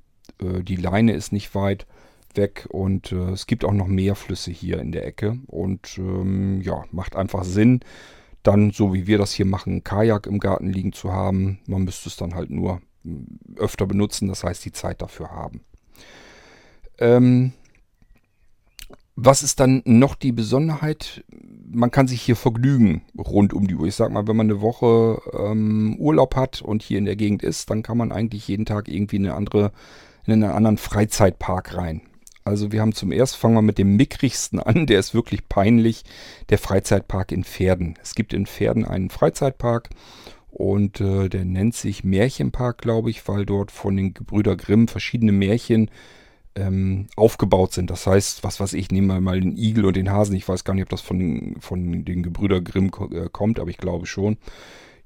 äh, 0.40 0.62
die 0.62 0.76
Leine 0.76 1.12
ist 1.12 1.32
nicht 1.32 1.54
weit 1.54 1.86
weg 2.34 2.66
und 2.70 3.12
äh, 3.12 3.30
es 3.30 3.46
gibt 3.46 3.64
auch 3.64 3.72
noch 3.72 3.86
mehr 3.86 4.14
Flüsse 4.14 4.50
hier 4.50 4.78
in 4.80 4.92
der 4.92 5.06
Ecke 5.06 5.38
und 5.46 5.96
ähm, 5.98 6.60
ja, 6.60 6.84
macht 6.90 7.16
einfach 7.16 7.44
Sinn, 7.44 7.80
dann, 8.42 8.70
so 8.70 8.92
wie 8.92 9.06
wir 9.06 9.18
das 9.18 9.32
hier 9.32 9.46
machen, 9.46 9.84
Kajak 9.84 10.26
im 10.26 10.38
Garten 10.38 10.70
liegen 10.70 10.92
zu 10.92 11.12
haben. 11.12 11.58
Man 11.66 11.82
müsste 11.82 12.08
es 12.08 12.16
dann 12.16 12.34
halt 12.34 12.50
nur 12.50 12.80
hm, 13.02 13.38
öfter 13.56 13.86
benutzen, 13.86 14.28
das 14.28 14.44
heißt 14.44 14.64
die 14.64 14.72
Zeit 14.72 15.02
dafür 15.02 15.30
haben. 15.30 15.62
Ähm, 16.98 17.52
was 19.16 19.42
ist 19.42 19.60
dann 19.60 19.82
noch 19.86 20.14
die 20.14 20.32
Besonderheit? 20.32 21.24
Man 21.68 21.90
kann 21.90 22.06
sich 22.06 22.20
hier 22.20 22.36
vergnügen 22.36 23.02
rund 23.18 23.54
um 23.54 23.66
die 23.66 23.74
Uhr. 23.74 23.86
Ich 23.86 23.94
sag 23.94 24.12
mal, 24.12 24.28
wenn 24.28 24.36
man 24.36 24.50
eine 24.50 24.60
Woche 24.60 25.20
ähm, 25.32 25.96
Urlaub 25.98 26.36
hat 26.36 26.60
und 26.60 26.82
hier 26.82 26.98
in 26.98 27.06
der 27.06 27.16
Gegend 27.16 27.42
ist, 27.42 27.70
dann 27.70 27.82
kann 27.82 27.96
man 27.96 28.12
eigentlich 28.12 28.46
jeden 28.46 28.66
Tag 28.66 28.88
irgendwie 28.88 29.16
eine 29.16 29.34
andere, 29.34 29.72
in 30.26 30.34
einen 30.34 30.44
anderen 30.44 30.76
Freizeitpark 30.76 31.76
rein. 31.76 32.02
Also 32.44 32.70
wir 32.70 32.80
haben 32.80 32.92
zum 32.92 33.10
ersten, 33.10 33.38
fangen 33.38 33.54
wir 33.54 33.62
mit 33.62 33.78
dem 33.78 33.96
mickrigsten 33.96 34.60
an, 34.60 34.86
der 34.86 35.00
ist 35.00 35.14
wirklich 35.14 35.48
peinlich, 35.48 36.04
der 36.50 36.58
Freizeitpark 36.58 37.32
in 37.32 37.42
Pferden. 37.42 37.98
Es 38.02 38.14
gibt 38.14 38.32
in 38.32 38.46
Pferden 38.46 38.84
einen 38.84 39.10
Freizeitpark 39.10 39.88
und 40.50 41.00
äh, 41.00 41.28
der 41.28 41.44
nennt 41.44 41.74
sich 41.74 42.04
Märchenpark, 42.04 42.78
glaube 42.78 43.10
ich, 43.10 43.26
weil 43.26 43.46
dort 43.46 43.72
von 43.72 43.96
den 43.96 44.14
Gebrüder 44.14 44.56
Grimm 44.56 44.88
verschiedene 44.88 45.32
Märchen 45.32 45.90
ähm, 46.56 47.06
aufgebaut 47.16 47.72
sind. 47.72 47.90
Das 47.90 48.06
heißt, 48.06 48.42
was 48.42 48.58
weiß 48.58 48.72
ich, 48.72 48.90
nehmen 48.90 49.06
wir 49.08 49.20
mal 49.20 49.40
den 49.40 49.56
Igel 49.56 49.84
und 49.84 49.96
den 49.96 50.10
Hasen. 50.10 50.34
Ich 50.34 50.48
weiß 50.48 50.64
gar 50.64 50.74
nicht, 50.74 50.84
ob 50.84 50.88
das 50.88 51.00
von, 51.00 51.56
von 51.60 52.04
den 52.04 52.22
Gebrüder 52.22 52.60
Grimm 52.60 52.90
äh, 53.12 53.28
kommt, 53.30 53.60
aber 53.60 53.70
ich 53.70 53.78
glaube 53.78 54.06
schon. 54.06 54.38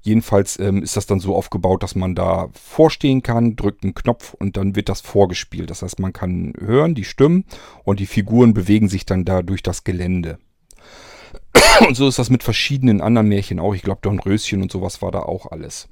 Jedenfalls 0.03 0.57
ähm, 0.59 0.81
ist 0.81 0.97
das 0.97 1.05
dann 1.05 1.19
so 1.19 1.35
aufgebaut, 1.35 1.83
dass 1.83 1.93
man 1.93 2.15
da 2.15 2.49
vorstehen 2.53 3.21
kann, 3.21 3.55
drückt 3.55 3.83
einen 3.83 3.93
Knopf 3.93 4.33
und 4.33 4.57
dann 4.57 4.75
wird 4.75 4.89
das 4.89 5.01
vorgespielt. 5.01 5.69
Das 5.69 5.83
heißt, 5.83 5.99
man 5.99 6.11
kann 6.11 6.53
hören, 6.59 6.95
die 6.95 7.03
Stimmen 7.03 7.45
und 7.83 7.99
die 7.99 8.07
Figuren 8.07 8.55
bewegen 8.55 8.89
sich 8.89 9.05
dann 9.05 9.25
da 9.25 9.43
durch 9.43 9.61
das 9.61 9.83
Gelände. 9.83 10.39
Und 11.87 11.95
so 11.95 12.07
ist 12.07 12.17
das 12.17 12.31
mit 12.31 12.43
verschiedenen 12.43 12.99
anderen 13.01 13.27
Märchen 13.27 13.59
auch. 13.59 13.75
Ich 13.75 13.83
glaube, 13.83 14.01
Dornröschen 14.01 14.61
und 14.61 14.71
sowas 14.71 15.01
war 15.03 15.11
da 15.11 15.19
auch 15.19 15.51
alles. 15.51 15.87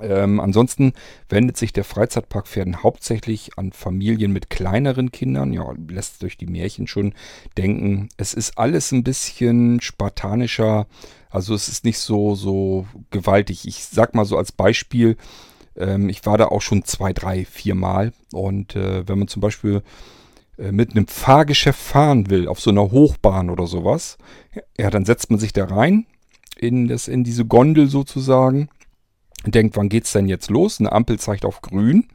Ähm, 0.00 0.40
ansonsten 0.40 0.92
wendet 1.28 1.56
sich 1.56 1.72
der 1.72 1.84
Freizeitpark 1.84 2.46
Pferden 2.46 2.82
hauptsächlich 2.82 3.50
an 3.56 3.72
Familien 3.72 4.32
mit 4.32 4.50
kleineren 4.50 5.12
Kindern. 5.12 5.52
Ja, 5.52 5.72
lässt 5.88 6.22
durch 6.22 6.36
die 6.36 6.46
Märchen 6.46 6.86
schon 6.86 7.14
denken. 7.56 8.08
Es 8.16 8.34
ist 8.34 8.58
alles 8.58 8.92
ein 8.92 9.04
bisschen 9.04 9.80
spartanischer. 9.80 10.86
Also 11.30 11.54
es 11.54 11.68
ist 11.68 11.84
nicht 11.84 11.98
so, 11.98 12.34
so 12.34 12.86
gewaltig. 13.10 13.66
Ich 13.66 13.84
sag 13.84 14.14
mal 14.14 14.24
so 14.24 14.36
als 14.36 14.52
Beispiel, 14.52 15.16
ähm, 15.76 16.08
ich 16.08 16.24
war 16.26 16.38
da 16.38 16.46
auch 16.46 16.62
schon 16.62 16.84
zwei, 16.84 17.12
drei, 17.12 17.44
vier 17.44 17.74
Mal. 17.74 18.12
Und 18.32 18.76
äh, 18.76 19.06
wenn 19.08 19.18
man 19.18 19.28
zum 19.28 19.40
Beispiel 19.40 19.82
äh, 20.58 20.72
mit 20.72 20.90
einem 20.90 21.06
Fahrgeschäft 21.06 21.80
fahren 21.80 22.30
will, 22.30 22.48
auf 22.48 22.60
so 22.60 22.70
einer 22.70 22.90
Hochbahn 22.90 23.50
oder 23.50 23.66
sowas, 23.66 24.18
ja, 24.78 24.90
dann 24.90 25.04
setzt 25.04 25.30
man 25.30 25.38
sich 25.38 25.52
da 25.52 25.64
rein 25.64 26.06
in, 26.56 26.88
das, 26.88 27.08
in 27.08 27.24
diese 27.24 27.44
Gondel 27.44 27.88
sozusagen 27.88 28.68
denkt, 29.44 29.76
wann 29.76 29.88
geht's 29.88 30.12
denn 30.12 30.26
jetzt 30.26 30.50
los? 30.50 30.80
Eine 30.80 30.92
Ampel 30.92 31.18
zeigt 31.18 31.44
auf 31.44 31.62
grün 31.62 32.08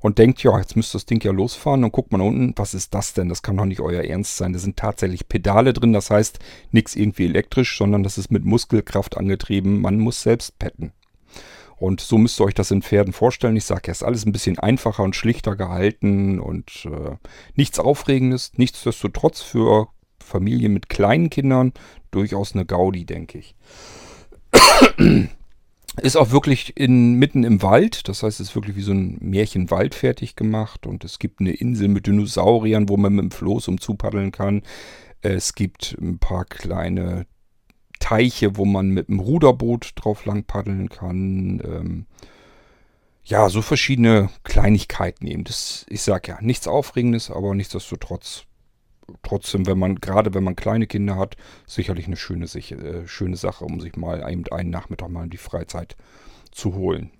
und 0.00 0.18
denkt, 0.18 0.42
ja, 0.42 0.58
jetzt 0.58 0.76
müsste 0.76 0.96
das 0.96 1.06
Ding 1.06 1.22
ja 1.22 1.30
losfahren. 1.30 1.82
Dann 1.82 1.92
guckt 1.92 2.12
man 2.12 2.20
unten, 2.20 2.52
was 2.56 2.74
ist 2.74 2.92
das 2.92 3.14
denn? 3.14 3.28
Das 3.28 3.42
kann 3.42 3.56
doch 3.56 3.64
nicht 3.64 3.80
euer 3.80 4.02
Ernst 4.02 4.36
sein. 4.36 4.52
Da 4.52 4.58
sind 4.58 4.76
tatsächlich 4.76 5.28
Pedale 5.28 5.72
drin, 5.72 5.92
das 5.92 6.10
heißt 6.10 6.38
nichts 6.72 6.96
irgendwie 6.96 7.26
elektrisch, 7.26 7.78
sondern 7.78 8.02
das 8.02 8.18
ist 8.18 8.30
mit 8.30 8.44
Muskelkraft 8.44 9.16
angetrieben. 9.16 9.80
Man 9.80 9.98
muss 9.98 10.22
selbst 10.22 10.58
petten. 10.58 10.92
Und 11.76 12.00
so 12.00 12.16
müsst 12.16 12.40
ihr 12.40 12.44
euch 12.44 12.54
das 12.54 12.70
in 12.70 12.82
Pferden 12.82 13.12
vorstellen. 13.12 13.56
Ich 13.56 13.64
sage 13.64 13.82
ja, 13.86 13.92
ist 13.92 14.04
alles 14.04 14.24
ein 14.24 14.32
bisschen 14.32 14.58
einfacher 14.58 15.02
und 15.02 15.16
schlichter 15.16 15.56
gehalten 15.56 16.38
und 16.38 16.86
äh, 16.86 17.16
nichts 17.54 17.80
Aufregendes. 17.80 18.52
Nichtsdestotrotz 18.56 19.40
für 19.42 19.88
Familien 20.20 20.72
mit 20.72 20.88
kleinen 20.88 21.28
Kindern 21.28 21.72
durchaus 22.12 22.54
eine 22.54 22.66
Gaudi, 22.66 23.04
denke 23.04 23.38
ich. 23.38 23.56
Ist 26.00 26.16
auch 26.16 26.30
wirklich 26.30 26.76
in, 26.76 27.14
mitten 27.14 27.44
im 27.44 27.60
Wald. 27.60 28.08
Das 28.08 28.22
heißt, 28.22 28.40
es 28.40 28.48
ist 28.48 28.54
wirklich 28.54 28.76
wie 28.76 28.82
so 28.82 28.92
ein 28.92 29.18
Märchenwald 29.20 29.94
fertig 29.94 30.36
gemacht. 30.36 30.86
Und 30.86 31.04
es 31.04 31.18
gibt 31.18 31.40
eine 31.40 31.52
Insel 31.52 31.88
mit 31.88 32.06
Dinosauriern, 32.06 32.88
wo 32.88 32.96
man 32.96 33.14
mit 33.14 33.24
dem 33.24 33.30
Floß 33.30 33.68
umzupaddeln 33.68 34.32
kann. 34.32 34.62
Es 35.20 35.54
gibt 35.54 35.96
ein 36.00 36.18
paar 36.18 36.46
kleine 36.46 37.26
Teiche, 38.00 38.56
wo 38.56 38.64
man 38.64 38.88
mit 38.88 39.08
dem 39.08 39.20
Ruderboot 39.20 39.92
drauf 39.96 40.24
lang 40.24 40.44
paddeln 40.44 40.88
kann. 40.88 41.60
Ähm, 41.64 42.06
ja, 43.24 43.48
so 43.50 43.62
verschiedene 43.62 44.30
Kleinigkeiten 44.44 45.26
eben. 45.26 45.44
Das, 45.44 45.86
ich 45.88 46.02
sag 46.02 46.26
ja, 46.26 46.38
nichts 46.40 46.66
Aufregendes, 46.66 47.30
aber 47.30 47.54
nichtsdestotrotz 47.54 48.44
trotzdem, 49.22 49.66
wenn 49.66 49.78
man, 49.78 49.96
gerade 49.96 50.34
wenn 50.34 50.44
man 50.44 50.56
kleine 50.56 50.86
Kinder 50.86 51.16
hat, 51.16 51.36
sicherlich 51.66 52.06
eine 52.06 52.16
schöne, 52.16 52.46
äh, 52.46 53.06
schöne 53.06 53.36
Sache, 53.36 53.64
um 53.64 53.80
sich 53.80 53.96
mal 53.96 54.22
einen, 54.22 54.46
einen 54.48 54.70
Nachmittag 54.70 55.10
mal 55.10 55.24
in 55.24 55.30
die 55.30 55.36
Freizeit 55.36 55.96
zu 56.50 56.74
holen. 56.74 57.10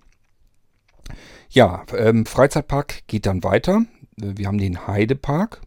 Ja, 1.50 1.84
ähm, 1.96 2.26
Freizeitpark 2.26 3.06
geht 3.06 3.26
dann 3.26 3.44
weiter. 3.44 3.82
Wir 4.16 4.46
haben 4.46 4.58
den 4.58 4.86
Heidepark. 4.86 5.60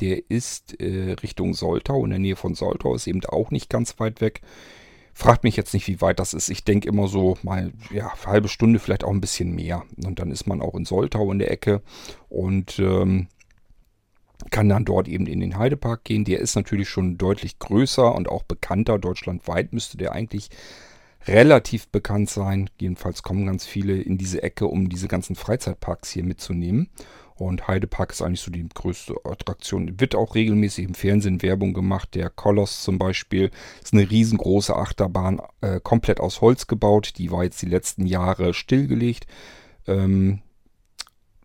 Der 0.00 0.30
ist 0.30 0.80
äh, 0.80 1.12
Richtung 1.22 1.54
Soltau, 1.54 2.04
in 2.04 2.10
der 2.10 2.18
Nähe 2.18 2.36
von 2.36 2.54
Soltau, 2.54 2.94
ist 2.94 3.06
eben 3.06 3.24
auch 3.24 3.50
nicht 3.50 3.68
ganz 3.68 3.98
weit 3.98 4.20
weg. 4.20 4.42
Fragt 5.12 5.42
mich 5.42 5.56
jetzt 5.56 5.74
nicht, 5.74 5.88
wie 5.88 6.00
weit 6.00 6.20
das 6.20 6.32
ist. 6.32 6.48
Ich 6.48 6.62
denke 6.62 6.88
immer 6.88 7.08
so 7.08 7.36
mal, 7.42 7.72
ja, 7.90 8.12
halbe 8.24 8.46
Stunde, 8.46 8.78
vielleicht 8.78 9.02
auch 9.02 9.10
ein 9.10 9.20
bisschen 9.20 9.52
mehr. 9.52 9.82
Und 10.04 10.20
dann 10.20 10.30
ist 10.30 10.46
man 10.46 10.62
auch 10.62 10.76
in 10.76 10.84
Soltau 10.84 11.32
in 11.32 11.40
der 11.40 11.50
Ecke. 11.50 11.82
Und 12.28 12.78
ähm, 12.78 13.26
kann 14.50 14.68
dann 14.68 14.84
dort 14.84 15.08
eben 15.08 15.26
in 15.26 15.40
den 15.40 15.58
Heidepark 15.58 16.04
gehen. 16.04 16.24
Der 16.24 16.40
ist 16.40 16.54
natürlich 16.54 16.88
schon 16.88 17.18
deutlich 17.18 17.58
größer 17.58 18.14
und 18.14 18.28
auch 18.28 18.44
bekannter. 18.44 18.98
Deutschlandweit 18.98 19.72
müsste 19.72 19.96
der 19.96 20.12
eigentlich 20.12 20.50
relativ 21.26 21.88
bekannt 21.88 22.30
sein. 22.30 22.70
Jedenfalls 22.80 23.22
kommen 23.22 23.46
ganz 23.46 23.66
viele 23.66 24.00
in 24.00 24.16
diese 24.18 24.42
Ecke, 24.42 24.66
um 24.66 24.88
diese 24.88 25.08
ganzen 25.08 25.36
Freizeitparks 25.36 26.10
hier 26.10 26.24
mitzunehmen. 26.24 26.88
Und 27.34 27.68
Heidepark 27.68 28.10
ist 28.10 28.22
eigentlich 28.22 28.40
so 28.40 28.50
die 28.50 28.68
größte 28.68 29.14
Attraktion. 29.24 30.00
Wird 30.00 30.16
auch 30.16 30.34
regelmäßig 30.34 30.86
im 30.86 30.94
Fernsehen 30.94 31.40
Werbung 31.40 31.72
gemacht. 31.72 32.14
Der 32.16 32.30
Koloss 32.30 32.82
zum 32.82 32.98
Beispiel 32.98 33.50
ist 33.82 33.92
eine 33.92 34.10
riesengroße 34.10 34.74
Achterbahn, 34.74 35.40
äh, 35.60 35.78
komplett 35.80 36.18
aus 36.18 36.40
Holz 36.40 36.66
gebaut. 36.66 37.12
Die 37.16 37.30
war 37.30 37.44
jetzt 37.44 37.62
die 37.62 37.66
letzten 37.66 38.06
Jahre 38.06 38.54
stillgelegt. 38.54 39.28
Ähm, 39.86 40.40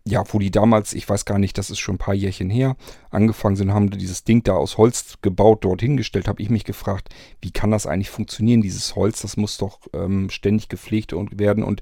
ja, 0.06 0.24
wo 0.32 0.39
die 0.39 0.52
damals, 0.52 0.94
ich 0.94 1.08
weiß 1.08 1.24
gar 1.24 1.39
nicht, 1.39 1.58
das 1.58 1.70
ist 1.70 1.80
schon 1.80 1.96
ein 1.96 2.00
paar 2.00 2.13
Jährchen 2.13 2.50
her, 2.50 2.76
angefangen 3.10 3.56
sind, 3.56 3.74
haben 3.74 3.89
dieses 3.89 4.26
Ding 4.26 4.44
da 4.44 4.54
aus 4.54 4.78
Holz 4.78 5.18
gebaut, 5.22 5.63
dort 5.63 5.82
hingestellt, 5.82 6.28
habe 6.28 6.42
ich 6.42 6.50
mich 6.50 6.66
gefragt, 6.66 7.10
wie 7.42 7.52
kann 7.52 7.72
das 7.72 7.88
eigentlich 7.88 8.10
funktionieren, 8.10 8.62
dieses 8.62 8.96
Holz, 8.96 9.22
das 9.22 9.38
muss 9.38 9.58
doch 9.58 9.80
ähm, 9.94 10.30
ständig 10.30 10.68
gepflegt 10.68 11.13
werden 11.13 11.63
und 11.63 11.82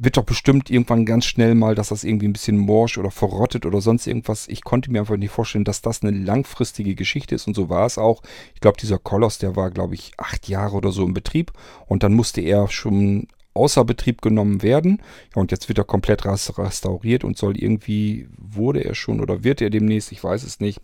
wird 0.00 0.16
doch 0.16 0.24
bestimmt 0.24 0.70
irgendwann 0.70 1.04
ganz 1.06 1.26
schnell 1.26 1.54
mal, 1.54 1.74
dass 1.74 1.88
das 1.88 2.04
irgendwie 2.04 2.28
ein 2.28 2.32
bisschen 2.32 2.56
morsch 2.56 2.98
oder 2.98 3.10
verrottet 3.10 3.66
oder 3.66 3.80
sonst 3.80 4.06
irgendwas. 4.06 4.46
Ich 4.46 4.62
konnte 4.62 4.90
mir 4.90 5.00
einfach 5.00 5.16
nicht 5.16 5.32
vorstellen, 5.32 5.64
dass 5.64 5.82
das 5.82 6.02
eine 6.02 6.16
langfristige 6.16 6.94
Geschichte 6.94 7.34
ist 7.34 7.48
und 7.48 7.54
so 7.54 7.68
war 7.68 7.84
es 7.84 7.98
auch. 7.98 8.22
Ich 8.54 8.60
glaube, 8.60 8.78
dieser 8.80 8.98
Koloss, 8.98 9.38
der 9.38 9.56
war, 9.56 9.70
glaube 9.70 9.94
ich, 9.94 10.12
acht 10.16 10.48
Jahre 10.48 10.76
oder 10.76 10.92
so 10.92 11.04
im 11.04 11.14
Betrieb 11.14 11.52
und 11.86 12.04
dann 12.04 12.14
musste 12.14 12.40
er 12.40 12.68
schon 12.68 13.26
außer 13.58 13.84
Betrieb 13.84 14.22
genommen 14.22 14.62
werden. 14.62 15.02
Ja, 15.34 15.42
und 15.42 15.50
jetzt 15.50 15.68
wird 15.68 15.78
er 15.78 15.84
komplett 15.84 16.24
restauriert 16.24 17.24
und 17.24 17.36
soll 17.36 17.58
irgendwie, 17.58 18.28
wurde 18.38 18.84
er 18.84 18.94
schon 18.94 19.20
oder 19.20 19.44
wird 19.44 19.60
er 19.60 19.70
demnächst, 19.70 20.12
ich 20.12 20.22
weiß 20.22 20.44
es 20.44 20.60
nicht, 20.60 20.80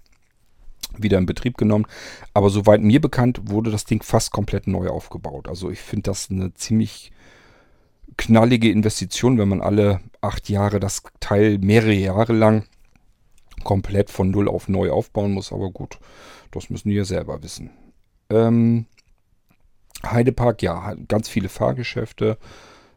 wieder 0.98 1.18
in 1.18 1.26
Betrieb 1.26 1.56
genommen. 1.56 1.86
Aber 2.34 2.50
soweit 2.50 2.80
mir 2.80 3.00
bekannt, 3.00 3.40
wurde 3.44 3.70
das 3.70 3.84
Ding 3.84 4.02
fast 4.02 4.32
komplett 4.32 4.66
neu 4.66 4.88
aufgebaut. 4.88 5.48
Also 5.48 5.70
ich 5.70 5.80
finde 5.80 6.10
das 6.10 6.30
eine 6.30 6.54
ziemlich 6.54 7.12
knallige 8.16 8.70
Investition, 8.70 9.38
wenn 9.38 9.48
man 9.48 9.60
alle 9.60 10.00
acht 10.20 10.48
Jahre 10.48 10.80
das 10.80 11.02
Teil 11.20 11.58
mehrere 11.58 11.94
Jahre 11.94 12.32
lang 12.32 12.64
komplett 13.64 14.10
von 14.10 14.30
null 14.30 14.48
auf 14.48 14.68
neu 14.68 14.90
aufbauen 14.90 15.32
muss. 15.32 15.52
Aber 15.52 15.70
gut, 15.70 15.98
das 16.50 16.70
müssen 16.70 16.90
ja 16.90 17.04
selber 17.04 17.42
wissen. 17.42 17.70
Ähm, 18.30 18.86
Heidepark, 20.12 20.62
ja, 20.62 20.94
ganz 21.08 21.28
viele 21.28 21.48
Fahrgeschäfte. 21.48 22.38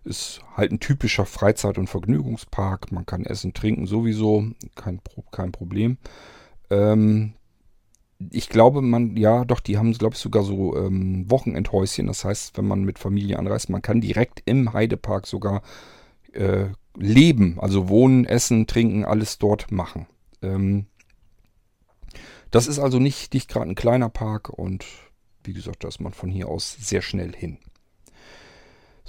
Ist 0.04 0.42
halt 0.56 0.72
ein 0.72 0.80
typischer 0.80 1.26
Freizeit- 1.26 1.78
und 1.78 1.88
Vergnügungspark. 1.88 2.92
Man 2.92 3.06
kann 3.06 3.26
essen, 3.26 3.54
trinken 3.54 3.88
sowieso, 3.88 4.46
kein, 4.76 5.02
kein 5.32 5.52
Problem. 5.52 5.98
Ähm, 6.70 7.34
ich 8.32 8.50
glaube, 8.50 8.82
man, 8.82 9.16
ja, 9.16 9.46
doch, 9.46 9.60
die 9.60 9.78
haben, 9.78 9.94
glaube 9.94 10.16
ich, 10.16 10.22
sogar 10.22 10.44
so 10.44 10.76
ähm, 10.76 11.30
Wochenendhäuschen. 11.30 12.08
Das 12.08 12.26
heißt, 12.26 12.58
wenn 12.58 12.68
man 12.68 12.84
mit 12.84 13.00
Familie 13.00 13.38
anreist, 13.38 13.70
man 13.70 13.82
kann 13.82 14.02
direkt 14.02 14.42
im 14.46 14.74
Heidepark 14.74 15.28
sogar 15.28 15.62
äh, 16.34 16.68
leben. 16.96 17.60
Also 17.60 17.90
wohnen, 17.90 18.26
essen, 18.26 18.66
trinken, 18.66 19.06
alles 19.06 19.38
dort 19.38 19.72
machen. 19.72 20.08
Ähm, 20.42 20.88
das 22.50 22.68
ist 22.68 22.80
also 22.80 23.00
nicht, 23.00 23.34
nicht 23.34 23.50
gerade 23.50 23.70
ein 23.70 23.76
kleiner 23.76 24.10
Park 24.10 24.50
und 24.50 24.86
wie 25.48 25.54
gesagt, 25.54 25.84
da 25.84 25.88
ist 25.88 26.02
man 26.02 26.14
von 26.14 26.30
hier 26.30 26.48
aus 26.48 26.78
sehr 26.80 27.02
schnell 27.02 27.34
hin. 27.36 27.58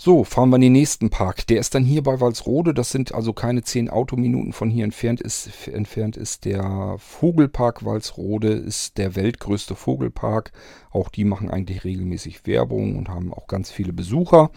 So, 0.01 0.23
fahren 0.23 0.51
wir 0.51 0.57
in 0.57 0.63
den 0.63 0.73
nächsten 0.75 1.11
Park. 1.11 1.49
Der 1.49 1.59
ist 1.59 1.75
dann 1.75 1.85
hier 1.85 2.05
bei 2.05 2.21
Walsrode. 2.21 2.73
Das 2.73 2.91
sind 2.91 3.13
also 3.13 3.33
keine 3.33 3.65
10 3.65 3.91
Autominuten 3.91 4.53
von 4.53 4.71
hier 4.71 4.85
entfernt. 4.85 5.21
Ist, 5.21 5.67
entfernt 5.67 6.17
ist 6.17 6.45
der 6.45 6.95
Vogelpark 6.99 7.85
Walsrode, 7.85 8.53
ist 8.53 8.97
der 8.97 9.17
weltgrößte 9.17 9.75
Vogelpark. 9.75 10.53
Auch 10.93 11.09
die 11.09 11.25
machen 11.25 11.51
eigentlich 11.51 11.83
regelmäßig 11.83 12.47
Werbung 12.47 12.95
und 12.95 13.09
haben 13.09 13.35
auch 13.35 13.49
ganz 13.49 13.73
viele 13.73 13.93
Besucher. 13.93 14.53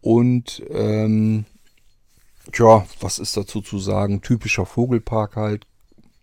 Und 0.00 0.64
ähm, 0.70 1.44
tja, 2.50 2.84
was 2.98 3.20
ist 3.20 3.36
dazu 3.36 3.60
zu 3.60 3.78
sagen? 3.78 4.20
Typischer 4.20 4.66
Vogelpark 4.66 5.36
halt. 5.36 5.64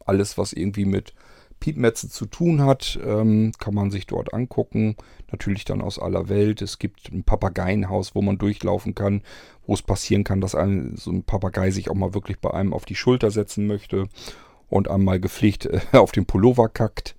Alles, 0.05 0.37
was 0.37 0.51
irgendwie 0.51 0.83
mit 0.83 1.13
Piepmetze 1.59 2.09
zu 2.09 2.25
tun 2.25 2.61
hat, 2.61 2.99
ähm, 3.05 3.51
kann 3.59 3.73
man 3.73 3.91
sich 3.91 4.07
dort 4.07 4.33
angucken. 4.33 4.95
Natürlich 5.31 5.65
dann 5.65 5.81
aus 5.81 5.99
aller 5.99 6.29
Welt. 6.29 6.61
Es 6.61 6.79
gibt 6.79 7.11
ein 7.11 7.23
Papageienhaus, 7.23 8.15
wo 8.15 8.21
man 8.21 8.37
durchlaufen 8.37 8.95
kann, 8.95 9.21
wo 9.65 9.73
es 9.73 9.81
passieren 9.81 10.23
kann, 10.23 10.41
dass 10.41 10.55
ein, 10.55 10.95
so 10.95 11.11
ein 11.11 11.23
Papagei 11.23 11.71
sich 11.71 11.89
auch 11.89 11.95
mal 11.95 12.13
wirklich 12.13 12.39
bei 12.39 12.51
einem 12.51 12.73
auf 12.73 12.85
die 12.85 12.95
Schulter 12.95 13.31
setzen 13.31 13.67
möchte 13.67 14.07
und 14.69 14.89
einmal 14.89 15.19
gepflegt 15.19 15.65
äh, 15.65 15.81
auf 15.97 16.11
den 16.11 16.25
Pullover 16.25 16.69
kackt. 16.69 17.15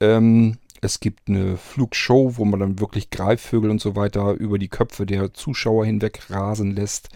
Ähm, 0.00 0.58
es 0.80 1.00
gibt 1.00 1.28
eine 1.28 1.56
Flugshow, 1.56 2.38
wo 2.38 2.44
man 2.44 2.60
dann 2.60 2.80
wirklich 2.80 3.10
Greifvögel 3.10 3.70
und 3.70 3.80
so 3.80 3.96
weiter 3.96 4.32
über 4.32 4.58
die 4.58 4.68
Köpfe 4.68 5.04
der 5.04 5.34
Zuschauer 5.34 5.84
hinweg 5.84 6.30
rasen 6.30 6.74
lässt. 6.74 7.10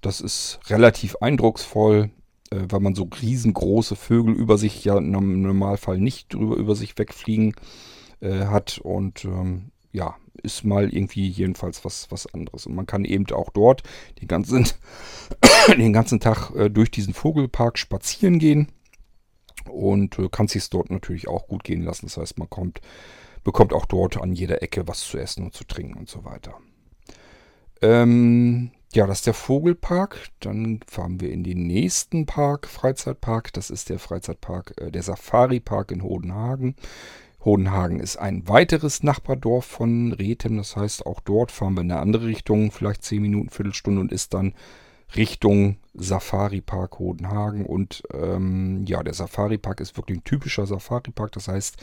Das 0.00 0.20
ist 0.20 0.58
relativ 0.68 1.16
eindrucksvoll 1.16 2.10
äh, 2.50 2.66
weil 2.68 2.80
man 2.80 2.94
so 2.94 3.08
riesengroße 3.20 3.96
Vögel 3.96 4.34
über 4.34 4.58
sich 4.58 4.84
ja 4.84 4.98
im 4.98 5.42
Normalfall 5.42 5.98
nicht 5.98 6.34
drüber 6.34 6.56
über 6.56 6.74
sich 6.74 6.98
wegfliegen 6.98 7.54
äh, 8.20 8.46
hat 8.46 8.78
und 8.78 9.24
ähm, 9.24 9.72
ja, 9.92 10.16
ist 10.42 10.64
mal 10.64 10.92
irgendwie 10.92 11.28
jedenfalls 11.28 11.84
was, 11.84 12.10
was 12.10 12.32
anderes. 12.32 12.66
Und 12.66 12.74
man 12.74 12.86
kann 12.86 13.04
eben 13.04 13.26
auch 13.32 13.50
dort 13.50 13.82
den 14.20 14.28
ganzen, 14.28 14.68
den 15.68 15.92
ganzen 15.92 16.20
Tag 16.20 16.50
äh, 16.54 16.70
durch 16.70 16.90
diesen 16.90 17.14
Vogelpark 17.14 17.78
spazieren 17.78 18.38
gehen 18.38 18.68
und 19.68 20.18
äh, 20.18 20.28
kann 20.28 20.48
sich 20.48 20.68
dort 20.70 20.90
natürlich 20.90 21.28
auch 21.28 21.46
gut 21.48 21.64
gehen 21.64 21.82
lassen. 21.82 22.06
Das 22.06 22.16
heißt, 22.16 22.38
man 22.38 22.50
kommt, 22.50 22.80
bekommt 23.44 23.72
auch 23.72 23.86
dort 23.86 24.20
an 24.20 24.32
jeder 24.32 24.62
Ecke 24.62 24.86
was 24.86 25.00
zu 25.00 25.18
essen 25.18 25.44
und 25.44 25.54
zu 25.54 25.64
trinken 25.64 25.94
und 25.98 26.08
so 26.08 26.24
weiter. 26.24 26.54
Ähm, 27.82 28.70
ja, 28.96 29.06
das 29.06 29.18
ist 29.18 29.26
der 29.26 29.34
Vogelpark. 29.34 30.30
Dann 30.40 30.80
fahren 30.86 31.20
wir 31.20 31.30
in 31.30 31.44
den 31.44 31.66
nächsten 31.66 32.24
Park, 32.24 32.66
Freizeitpark. 32.66 33.52
Das 33.52 33.70
ist 33.70 33.90
der 33.90 33.98
Freizeitpark, 33.98 34.74
äh, 34.78 34.90
der 34.90 35.02
Safari-Park 35.02 35.92
in 35.92 36.02
Hodenhagen. 36.02 36.74
Hodenhagen 37.44 38.00
ist 38.00 38.16
ein 38.16 38.48
weiteres 38.48 39.02
Nachbardorf 39.02 39.66
von 39.66 40.12
Rethem. 40.12 40.56
Das 40.56 40.76
heißt, 40.76 41.04
auch 41.06 41.20
dort 41.20 41.52
fahren 41.52 41.74
wir 41.74 41.82
in 41.82 41.92
eine 41.92 42.00
andere 42.00 42.26
Richtung, 42.26 42.72
vielleicht 42.72 43.04
10 43.04 43.22
Minuten, 43.22 43.50
Viertelstunde 43.50 44.00
und 44.00 44.12
ist 44.12 44.34
dann 44.34 44.54
Richtung 45.14 45.76
Safari-Park 45.94 46.98
Hodenhagen. 46.98 47.66
Und 47.66 48.02
ähm, 48.14 48.84
ja, 48.88 49.02
der 49.02 49.14
Safari-Park 49.14 49.80
ist 49.80 49.96
wirklich 49.98 50.18
ein 50.18 50.24
typischer 50.24 50.66
Safari-Park. 50.66 51.32
Das 51.32 51.48
heißt, 51.48 51.76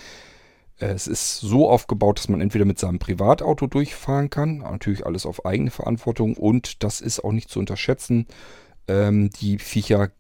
es 0.78 1.08
ist 1.08 1.40
so 1.40 1.70
aufgebaut, 1.70 2.20
dass 2.20 2.30
man 2.30 2.42
entweder 2.42 2.66
mit 2.66 2.80
seinem 2.80 3.00
Privatauto 3.00 3.68
durchfahren 3.68 4.30
kann, 4.30 4.58
natürlich 4.58 5.06
alles 5.06 5.26
auf 5.26 5.46
eigene 5.46 5.72
Verantwortung 5.72 6.36
und 6.36 6.84
das 6.84 7.02
ist 7.02 7.24
auch 7.24 7.32
nicht 7.32 7.50
zu 7.50 7.60
unterschätzen. 7.60 8.28
Ähm, 8.88 9.30
die 9.30 9.60
Viecher 9.60 10.12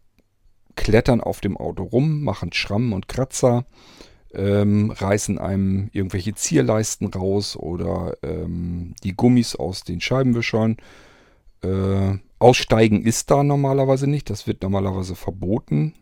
klettern 0.76 1.22
auf 1.22 1.42
dem 1.42 1.58
Auto 1.58 1.84
rum, 1.84 2.24
machen 2.24 2.54
Schrammen 2.54 2.94
und 2.94 3.08
Kratzer, 3.08 3.66
ähm, 4.34 4.92
reißen 4.92 5.38
einem 5.38 5.90
irgendwelche 5.92 6.34
Zierleisten 6.34 7.08
raus 7.08 7.56
oder 7.56 8.18
ähm, 8.24 8.96
die 9.04 9.16
Gummis 9.16 9.56
aus 9.56 9.84
den 9.84 10.02
Scheibenwischern. 10.02 10.78
Äh, 11.62 12.18
aussteigen 12.40 13.04
ist 13.04 13.32
da 13.32 13.44
normalerweise 13.44 14.08
nicht, 14.08 14.30
das 14.30 14.48
wird 14.48 14.64
normalerweise 14.64 15.16
verboten. 15.16 15.94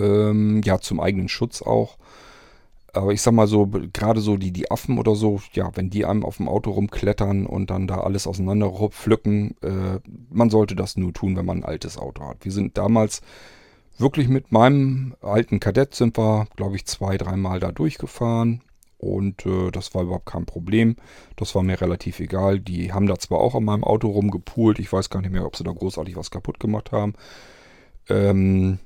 Ähm, 0.00 0.62
ja, 0.64 0.78
zum 0.78 1.00
eigenen 1.00 1.28
Schutz 1.28 1.62
auch. 1.62 1.98
Aber 2.92 3.12
ich 3.12 3.20
sag 3.20 3.34
mal 3.34 3.46
so, 3.46 3.66
gerade 3.92 4.20
so 4.20 4.36
die, 4.36 4.50
die 4.50 4.70
Affen 4.70 4.98
oder 4.98 5.14
so, 5.14 5.40
ja, 5.52 5.70
wenn 5.74 5.90
die 5.90 6.04
einem 6.04 6.24
auf 6.24 6.38
dem 6.38 6.48
Auto 6.48 6.70
rumklettern 6.70 7.46
und 7.46 7.70
dann 7.70 7.86
da 7.86 8.00
alles 8.00 8.26
auseinander 8.26 8.70
pflücken, 8.90 9.56
äh, 9.62 10.00
man 10.30 10.50
sollte 10.50 10.74
das 10.74 10.96
nur 10.96 11.12
tun, 11.12 11.36
wenn 11.36 11.44
man 11.46 11.58
ein 11.58 11.64
altes 11.64 11.98
Auto 11.98 12.24
hat. 12.24 12.44
Wir 12.44 12.52
sind 12.52 12.78
damals 12.78 13.20
wirklich 13.98 14.28
mit 14.28 14.52
meinem 14.52 15.14
alten 15.20 15.60
Kadett 15.60 15.94
sind 15.94 16.16
wir, 16.16 16.46
glaube 16.56 16.76
ich, 16.76 16.86
zwei, 16.86 17.18
dreimal 17.18 17.60
da 17.60 17.72
durchgefahren. 17.72 18.62
Und 18.96 19.46
äh, 19.46 19.70
das 19.70 19.94
war 19.94 20.02
überhaupt 20.02 20.26
kein 20.26 20.44
Problem. 20.44 20.96
Das 21.36 21.54
war 21.54 21.62
mir 21.62 21.80
relativ 21.80 22.18
egal. 22.18 22.58
Die 22.58 22.92
haben 22.92 23.06
da 23.06 23.16
zwar 23.16 23.38
auch 23.38 23.54
an 23.54 23.64
meinem 23.64 23.84
Auto 23.84 24.08
rumgepult. 24.08 24.80
Ich 24.80 24.92
weiß 24.92 25.08
gar 25.10 25.20
nicht 25.20 25.30
mehr, 25.30 25.46
ob 25.46 25.56
sie 25.56 25.62
da 25.62 25.70
großartig 25.70 26.16
was 26.16 26.32
kaputt 26.32 26.58
gemacht 26.58 26.90
haben. 26.90 27.14
Ähm, 28.08 28.80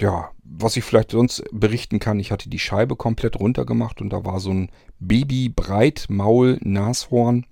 ja, 0.00 0.30
was 0.44 0.76
ich 0.76 0.84
vielleicht 0.84 1.10
sonst 1.12 1.42
berichten 1.52 1.98
kann, 1.98 2.20
ich 2.20 2.30
hatte 2.30 2.50
die 2.50 2.58
Scheibe 2.58 2.96
komplett 2.96 3.40
runtergemacht 3.40 4.00
und 4.00 4.08
da 4.10 4.24
war 4.24 4.40
so 4.40 4.50
ein 4.50 4.70
Baby-Breit-Maul-Nashorn. 4.98 7.46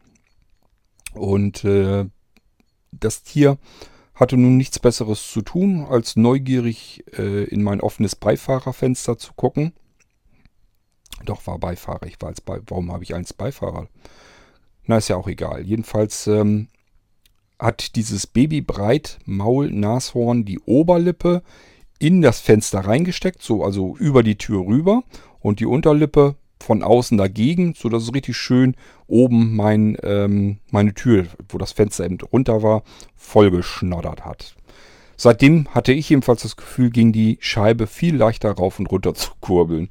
Und 1.14 1.64
äh, 1.64 2.06
das 2.92 3.22
Tier 3.22 3.58
hatte 4.14 4.36
nun 4.36 4.56
nichts 4.56 4.78
Besseres 4.78 5.30
zu 5.30 5.42
tun, 5.42 5.86
als 5.88 6.16
neugierig 6.16 7.04
äh, 7.18 7.44
in 7.44 7.62
mein 7.62 7.80
offenes 7.80 8.16
Beifahrerfenster 8.16 9.18
zu 9.18 9.34
gucken. 9.34 9.72
Doch 11.24 11.46
war 11.46 11.58
Beifahrer, 11.58 12.06
ich 12.06 12.20
war 12.20 12.28
als 12.28 12.40
Be 12.40 12.62
Warum 12.66 12.90
habe 12.92 13.04
ich 13.04 13.14
als 13.14 13.32
Beifahrer? 13.32 13.88
Na, 14.86 14.98
ist 14.98 15.08
ja 15.08 15.16
auch 15.16 15.28
egal. 15.28 15.62
Jedenfalls 15.62 16.26
ähm, 16.26 16.68
hat 17.58 17.96
dieses 17.96 18.26
Baby-Breit-Maul-Nashorn 18.26 20.44
die 20.44 20.60
Oberlippe 20.60 21.42
in 21.98 22.22
das 22.22 22.40
Fenster 22.40 22.80
reingesteckt, 22.80 23.42
so 23.42 23.64
also 23.64 23.96
über 23.96 24.22
die 24.22 24.36
Tür 24.36 24.66
rüber 24.66 25.02
und 25.40 25.60
die 25.60 25.66
Unterlippe 25.66 26.36
von 26.60 26.82
außen 26.82 27.18
dagegen, 27.18 27.74
so 27.76 27.88
dass 27.88 28.04
es 28.04 28.14
richtig 28.14 28.36
schön 28.36 28.74
oben 29.06 29.54
mein, 29.54 29.96
ähm, 30.02 30.58
meine 30.70 30.94
Tür, 30.94 31.26
wo 31.48 31.58
das 31.58 31.72
Fenster 31.72 32.04
eben 32.04 32.18
runter 32.32 32.62
war, 32.62 32.82
vollgeschnoddert 33.16 34.24
hat. 34.24 34.54
Seitdem 35.16 35.68
hatte 35.68 35.92
ich 35.92 36.08
jedenfalls 36.08 36.42
das 36.42 36.56
Gefühl, 36.56 36.90
ging 36.90 37.12
die 37.12 37.38
Scheibe 37.40 37.86
viel 37.86 38.16
leichter 38.16 38.50
rauf 38.50 38.78
und 38.78 38.90
runter 38.90 39.14
zu 39.14 39.30
kurbeln. 39.40 39.90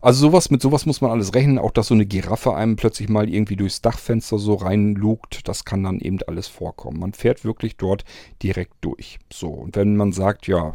Also 0.00 0.20
sowas, 0.20 0.50
mit 0.50 0.62
sowas 0.62 0.86
muss 0.86 1.00
man 1.00 1.10
alles 1.10 1.34
rechnen. 1.34 1.58
Auch 1.58 1.72
dass 1.72 1.88
so 1.88 1.94
eine 1.94 2.06
Giraffe 2.06 2.54
einem 2.54 2.76
plötzlich 2.76 3.08
mal 3.08 3.28
irgendwie 3.28 3.56
durchs 3.56 3.82
Dachfenster 3.82 4.38
so 4.38 4.54
reinlugt, 4.54 5.48
das 5.48 5.64
kann 5.64 5.82
dann 5.82 5.98
eben 5.98 6.18
alles 6.26 6.46
vorkommen. 6.46 7.00
Man 7.00 7.14
fährt 7.14 7.44
wirklich 7.44 7.76
dort 7.76 8.04
direkt 8.42 8.74
durch. 8.80 9.18
So, 9.32 9.48
und 9.48 9.74
wenn 9.74 9.96
man 9.96 10.12
sagt, 10.12 10.46
ja, 10.46 10.74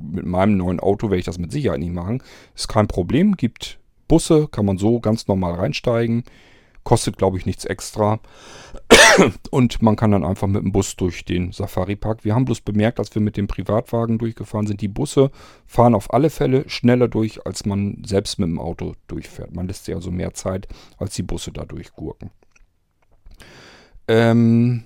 mit 0.00 0.26
meinem 0.26 0.56
neuen 0.56 0.80
Auto 0.80 1.10
werde 1.10 1.20
ich 1.20 1.24
das 1.24 1.38
mit 1.38 1.52
Sicherheit 1.52 1.80
nicht 1.80 1.92
machen. 1.92 2.22
Ist 2.54 2.68
kein 2.68 2.88
Problem. 2.88 3.36
Gibt 3.36 3.78
Busse, 4.08 4.48
kann 4.48 4.66
man 4.66 4.78
so 4.78 5.00
ganz 5.00 5.28
normal 5.28 5.54
reinsteigen. 5.54 6.24
Kostet, 6.84 7.18
glaube 7.18 7.36
ich, 7.36 7.44
nichts 7.44 7.66
extra. 7.66 8.20
Und 9.50 9.82
man 9.82 9.96
kann 9.96 10.10
dann 10.10 10.24
einfach 10.24 10.46
mit 10.46 10.62
dem 10.62 10.72
Bus 10.72 10.96
durch 10.96 11.24
den 11.24 11.52
Safari-Park. 11.52 12.24
Wir 12.24 12.34
haben 12.34 12.46
bloß 12.46 12.62
bemerkt, 12.62 12.98
als 12.98 13.14
wir 13.14 13.20
mit 13.20 13.36
dem 13.36 13.46
Privatwagen 13.46 14.16
durchgefahren 14.16 14.66
sind, 14.66 14.80
die 14.80 14.88
Busse 14.88 15.30
fahren 15.66 15.94
auf 15.94 16.14
alle 16.14 16.30
Fälle 16.30 16.68
schneller 16.68 17.08
durch, 17.08 17.44
als 17.46 17.66
man 17.66 18.02
selbst 18.06 18.38
mit 18.38 18.48
dem 18.48 18.58
Auto 18.58 18.94
durchfährt. 19.06 19.54
Man 19.54 19.66
lässt 19.66 19.84
sich 19.84 19.94
also 19.94 20.10
mehr 20.10 20.32
Zeit, 20.32 20.66
als 20.96 21.14
die 21.14 21.22
Busse 21.22 21.52
da 21.52 21.66
durchgurken. 21.66 22.30
Ähm, 24.06 24.84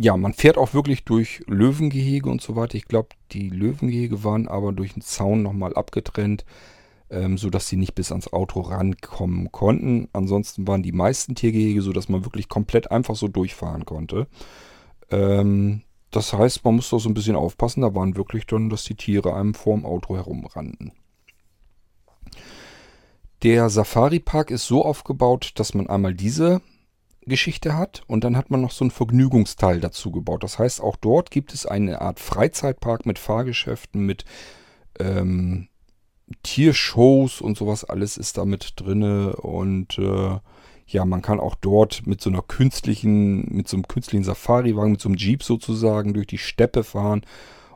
ja, 0.00 0.16
man 0.16 0.32
fährt 0.32 0.56
auch 0.56 0.72
wirklich 0.72 1.04
durch 1.04 1.42
Löwengehege 1.46 2.30
und 2.30 2.40
so 2.40 2.56
weiter. 2.56 2.76
Ich 2.76 2.86
glaube, 2.86 3.10
die 3.32 3.50
Löwengehege 3.50 4.24
waren 4.24 4.48
aber 4.48 4.72
durch 4.72 4.94
einen 4.94 5.02
Zaun 5.02 5.42
nochmal 5.42 5.74
abgetrennt, 5.74 6.46
ähm, 7.10 7.36
sodass 7.36 7.68
sie 7.68 7.76
nicht 7.76 7.94
bis 7.94 8.10
ans 8.10 8.32
Auto 8.32 8.62
rankommen 8.62 9.52
konnten. 9.52 10.08
Ansonsten 10.14 10.66
waren 10.66 10.82
die 10.82 10.92
meisten 10.92 11.34
Tiergehege 11.34 11.82
so, 11.82 11.92
dass 11.92 12.08
man 12.08 12.24
wirklich 12.24 12.48
komplett 12.48 12.90
einfach 12.90 13.14
so 13.14 13.28
durchfahren 13.28 13.84
konnte. 13.84 14.26
Ähm, 15.10 15.82
das 16.10 16.32
heißt, 16.32 16.64
man 16.64 16.76
muss 16.76 16.88
doch 16.88 16.98
so 16.98 17.10
ein 17.10 17.14
bisschen 17.14 17.36
aufpassen. 17.36 17.82
Da 17.82 17.94
waren 17.94 18.16
wirklich 18.16 18.46
dann, 18.46 18.70
dass 18.70 18.84
die 18.84 18.94
Tiere 18.94 19.34
einem 19.34 19.52
vorm 19.52 19.84
Auto 19.84 20.16
herumrannten. 20.16 20.92
Der 23.42 23.68
Safari-Park 23.68 24.50
ist 24.50 24.66
so 24.66 24.82
aufgebaut, 24.82 25.52
dass 25.56 25.74
man 25.74 25.88
einmal 25.88 26.14
diese 26.14 26.62
Geschichte 27.26 27.76
hat 27.76 28.02
und 28.06 28.24
dann 28.24 28.36
hat 28.36 28.50
man 28.50 28.60
noch 28.60 28.70
so 28.70 28.84
einen 28.84 28.90
Vergnügungsteil 28.90 29.80
dazu 29.80 30.10
gebaut. 30.10 30.42
Das 30.42 30.58
heißt, 30.58 30.80
auch 30.80 30.96
dort 30.96 31.30
gibt 31.30 31.52
es 31.52 31.66
eine 31.66 32.00
Art 32.00 32.18
Freizeitpark 32.18 33.06
mit 33.06 33.18
Fahrgeschäften, 33.18 34.04
mit 34.04 34.24
ähm, 34.98 35.68
Tiershows 36.42 37.40
und 37.40 37.58
sowas. 37.58 37.84
Alles 37.84 38.16
ist 38.16 38.38
da 38.38 38.44
mit 38.44 38.74
drinne 38.76 39.36
und 39.36 39.98
äh, 39.98 40.38
ja, 40.86 41.04
man 41.04 41.22
kann 41.22 41.40
auch 41.40 41.54
dort 41.54 42.06
mit 42.06 42.20
so 42.20 42.30
einer 42.30 42.42
künstlichen, 42.42 43.54
mit 43.54 43.68
so 43.68 43.76
einem 43.76 43.86
künstlichen 43.86 44.24
Safari-Wagen, 44.24 44.92
mit 44.92 45.00
so 45.00 45.08
einem 45.08 45.18
Jeep 45.18 45.42
sozusagen 45.42 46.14
durch 46.14 46.26
die 46.26 46.38
Steppe 46.38 46.82
fahren. 46.82 47.22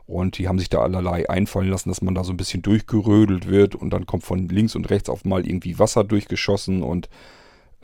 Und 0.05 0.37
die 0.37 0.47
haben 0.47 0.59
sich 0.59 0.69
da 0.69 0.81
allerlei 0.81 1.29
einfallen 1.29 1.69
lassen, 1.69 1.89
dass 1.89 2.01
man 2.01 2.13
da 2.13 2.23
so 2.23 2.31
ein 2.31 2.37
bisschen 2.37 2.61
durchgerödelt 2.61 3.47
wird 3.47 3.73
und 3.73 3.89
dann 3.89 4.05
kommt 4.05 4.23
von 4.23 4.47
links 4.49 4.75
und 4.75 4.89
rechts 4.89 5.09
auf 5.09 5.25
mal 5.25 5.47
irgendwie 5.47 5.79
Wasser 5.79 6.03
durchgeschossen 6.03 6.83
und 6.83 7.09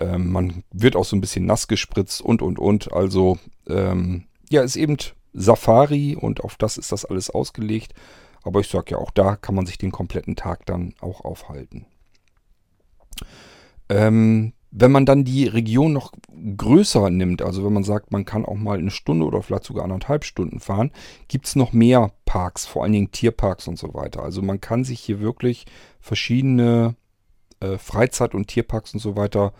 ähm, 0.02 0.32
man 0.32 0.64
wird 0.72 0.96
auch 0.96 1.06
so 1.06 1.16
ein 1.16 1.22
bisschen 1.22 1.46
nass 1.46 1.68
gespritzt 1.68 2.22
und, 2.22 2.42
und, 2.42 2.60
und. 2.60 2.92
Also, 2.92 3.38
ähm, 3.68 4.26
ja, 4.50 4.62
ist 4.62 4.76
eben 4.76 4.98
Safari 5.34 6.16
und 6.16 6.44
auf 6.44 6.56
das 6.58 6.78
ist 6.78 6.92
das 6.92 7.06
alles 7.06 7.30
ausgelegt. 7.30 7.94
Aber 8.44 8.60
ich 8.60 8.68
sage 8.68 8.92
ja, 8.92 8.98
auch 8.98 9.12
da 9.12 9.36
kann 9.36 9.56
man 9.56 9.66
sich 9.66 9.78
den 9.78 9.92
kompletten 9.92 10.36
Tag 10.36 10.66
dann 10.66 10.96
auch 11.00 11.22
aufhalten. 11.24 11.86
Ähm, 13.88 14.54
wenn 14.72 14.92
man 14.92 15.06
dann 15.06 15.26
die 15.26 15.46
Region 15.48 15.94
noch 15.94 16.14
größer 16.58 17.10
nimmt, 17.10 17.42
also 17.42 17.64
wenn 17.66 17.74
man 17.74 17.84
sagt, 17.84 18.12
man 18.12 18.26
kann 18.26 18.46
auch 18.46 18.56
mal 18.56 18.80
eine 18.80 18.90
Stunde 18.90 19.26
oder 19.26 19.44
vielleicht 19.44 19.66
sogar 19.66 19.84
anderthalb 19.84 20.24
Stunden 20.24 20.60
fahren, 20.60 20.92
gibt 21.28 21.46
es 21.46 21.56
noch 21.56 21.74
mehr 21.74 22.14
Parks, 22.26 22.66
vor 22.66 22.84
allen 22.84 22.94
Dingen 22.94 23.12
Tierparks 23.12 23.68
und 23.68 23.78
so 23.78 23.94
weiter. 23.94 24.24
Also 24.24 24.42
man 24.42 24.62
kann 24.62 24.86
sich 24.86 25.02
hier 25.02 25.20
wirklich 25.20 25.66
verschiedene 26.00 26.96
äh, 27.60 27.78
Freizeit- 27.78 28.34
und 28.34 28.48
Tierparks 28.48 28.94
und 28.94 29.02
so 29.02 29.16
weiter 29.16 29.54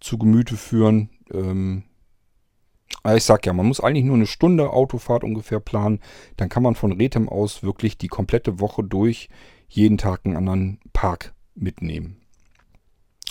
zu 0.00 0.18
Gemüte 0.18 0.56
führen. 0.56 1.10
Ähm, 1.32 1.84
ich 3.14 3.24
sag 3.24 3.46
ja, 3.46 3.52
man 3.52 3.66
muss 3.66 3.80
eigentlich 3.80 4.04
nur 4.04 4.16
eine 4.16 4.26
Stunde 4.26 4.70
Autofahrt 4.70 5.24
ungefähr 5.24 5.60
planen. 5.60 6.00
Dann 6.36 6.48
kann 6.48 6.62
man 6.62 6.74
von 6.74 6.92
Rethem 6.92 7.28
aus 7.28 7.62
wirklich 7.62 7.98
die 7.98 8.08
komplette 8.08 8.60
Woche 8.60 8.82
durch 8.82 9.28
jeden 9.68 9.98
Tag 9.98 10.20
einen 10.24 10.36
anderen 10.36 10.80
Park 10.92 11.34
mitnehmen. 11.54 12.16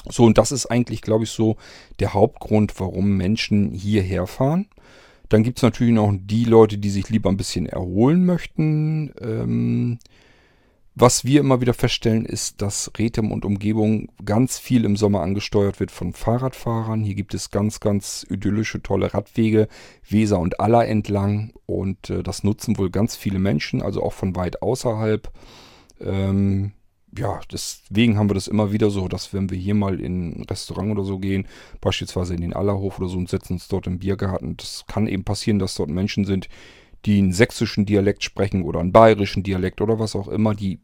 So, 0.09 0.23
und 0.23 0.37
das 0.37 0.51
ist 0.51 0.67
eigentlich, 0.67 1.01
glaube 1.01 1.23
ich, 1.23 1.31
so 1.31 1.57
der 1.99 2.13
Hauptgrund, 2.13 2.79
warum 2.79 3.17
Menschen 3.17 3.71
hierher 3.71 4.27
fahren. 4.27 4.67
Dann 5.29 5.43
gibt 5.43 5.57
es 5.57 5.63
natürlich 5.63 5.93
noch 5.93 6.13
die 6.15 6.45
Leute, 6.45 6.77
die 6.77 6.91
sich 6.91 7.09
lieber 7.09 7.29
ein 7.29 7.37
bisschen 7.37 7.65
erholen 7.65 8.25
möchten. 8.25 9.11
Ähm, 9.19 9.99
was 10.95 11.25
wir 11.25 11.41
immer 11.41 11.59
wieder 11.59 11.73
feststellen, 11.73 12.25
ist, 12.25 12.61
dass 12.61 12.89
Rethem 12.97 13.33
und 13.33 13.43
Umgebung 13.43 14.07
ganz 14.23 14.57
viel 14.57 14.85
im 14.85 14.95
Sommer 14.95 15.21
angesteuert 15.21 15.81
wird 15.81 15.91
von 15.91 16.13
Fahrradfahrern. 16.13 17.03
Hier 17.03 17.15
gibt 17.15 17.33
es 17.33 17.51
ganz, 17.51 17.81
ganz 17.81 18.25
idyllische, 18.29 18.81
tolle 18.81 19.13
Radwege, 19.13 19.67
Weser 20.07 20.39
und 20.39 20.61
Aller 20.61 20.87
entlang. 20.87 21.51
Und 21.65 22.09
äh, 22.09 22.23
das 22.23 22.45
nutzen 22.45 22.77
wohl 22.77 22.89
ganz 22.89 23.17
viele 23.17 23.39
Menschen, 23.39 23.81
also 23.81 24.01
auch 24.01 24.13
von 24.13 24.37
weit 24.37 24.61
außerhalb. 24.61 25.29
Ähm, 25.99 26.71
ja, 27.17 27.41
deswegen 27.51 28.17
haben 28.17 28.29
wir 28.29 28.33
das 28.33 28.47
immer 28.47 28.71
wieder 28.71 28.89
so, 28.89 29.07
dass 29.07 29.33
wenn 29.33 29.49
wir 29.49 29.57
hier 29.57 29.75
mal 29.75 29.99
in 29.99 30.39
ein 30.39 30.43
Restaurant 30.43 30.91
oder 30.91 31.03
so 31.03 31.19
gehen, 31.19 31.47
beispielsweise 31.81 32.35
in 32.35 32.41
den 32.41 32.53
Allerhof 32.53 32.99
oder 32.99 33.09
so 33.09 33.17
und 33.17 33.29
setzen 33.29 33.53
uns 33.53 33.67
dort 33.67 33.87
im 33.87 33.99
Biergarten, 33.99 34.57
das 34.57 34.85
kann 34.87 35.07
eben 35.07 35.23
passieren, 35.23 35.59
dass 35.59 35.75
dort 35.75 35.89
Menschen 35.89 36.25
sind, 36.25 36.49
die 37.05 37.19
einen 37.19 37.33
sächsischen 37.33 37.85
Dialekt 37.85 38.23
sprechen 38.23 38.63
oder 38.63 38.79
einen 38.79 38.91
bayerischen 38.91 39.43
Dialekt 39.43 39.81
oder 39.81 39.99
was 39.99 40.15
auch 40.15 40.27
immer, 40.27 40.55
die 40.55 40.79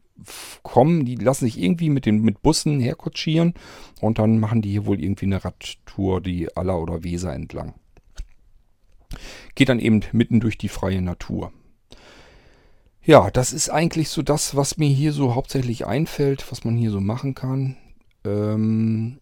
kommen, 0.62 1.04
die 1.04 1.16
lassen 1.16 1.46
sich 1.46 1.60
irgendwie 1.60 1.90
mit 1.90 2.06
den 2.06 2.22
mit 2.22 2.42
Bussen 2.42 2.80
herkutschieren 2.80 3.54
und 4.00 4.18
dann 4.18 4.38
machen 4.38 4.62
die 4.62 4.70
hier 4.70 4.86
wohl 4.86 5.02
irgendwie 5.02 5.26
eine 5.26 5.44
Radtour 5.44 6.20
die 6.20 6.56
Aller 6.56 6.80
oder 6.80 7.02
Weser 7.02 7.32
entlang. 7.32 7.74
Geht 9.54 9.68
dann 9.68 9.80
eben 9.80 10.00
mitten 10.12 10.40
durch 10.40 10.56
die 10.56 10.68
freie 10.68 11.02
Natur. 11.02 11.52
Ja, 13.04 13.30
das 13.30 13.52
ist 13.52 13.68
eigentlich 13.68 14.10
so 14.10 14.22
das, 14.22 14.54
was 14.54 14.78
mir 14.78 14.88
hier 14.88 15.12
so 15.12 15.34
hauptsächlich 15.34 15.86
einfällt, 15.86 16.50
was 16.52 16.64
man 16.64 16.76
hier 16.76 16.92
so 16.92 17.00
machen 17.00 17.34
kann. 17.34 17.76
Ähm, 18.24 19.18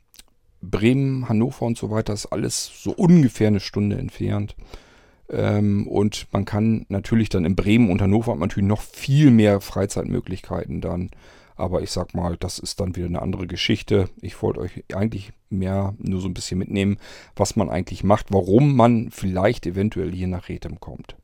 Bremen, 0.61 1.29
Hannover 1.29 1.65
und 1.65 1.79
so 1.79 1.91
weiter 1.91 2.13
ist 2.13 2.27
alles 2.27 2.71
so 2.83 2.93
ungefähr 2.93 3.49
eine 3.49 3.61
Stunde 3.61 3.97
entfernt. 3.97 4.55
Ähm, 5.31 5.87
und 5.87 6.27
man 6.33 6.45
kann 6.45 6.87
natürlich 6.89 7.29
dann 7.29 7.45
in 7.45 7.57
Bremen 7.57 7.91
und 7.91 8.03
Hannover 8.03 8.33
hat 8.33 8.39
man 8.39 8.49
natürlich 8.49 8.69
noch 8.69 8.83
viel 8.83 9.31
mehr 9.31 9.61
Freizeitmöglichkeiten 9.61 10.81
dann. 10.81 11.11
Aber 11.57 11.83
ich 11.83 11.91
sag 11.91 12.15
mal, 12.15 12.37
das 12.39 12.59
ist 12.59 12.81
dann 12.81 12.97
wieder 12.97 13.07
eine 13.07 13.21
andere 13.21 13.47
Geschichte. 13.47 14.09
Ich 14.23 14.41
wollte 14.43 14.61
euch 14.61 14.83
eigentlich 14.95 15.33
mehr 15.51 15.95
nur 15.99 16.21
so 16.21 16.29
ein 16.29 16.35
bisschen 16.35 16.59
mitnehmen, 16.59 16.97
was 17.37 17.55
man 17.55 17.69
eigentlich 17.69 18.03
macht, 18.03 18.33
warum 18.33 18.75
man 18.75 19.11
vielleicht 19.11 19.67
eventuell 19.67 20.11
hier 20.11 20.27
nach 20.27 20.49
Rethem 20.49 20.81
kommt. 20.81 21.17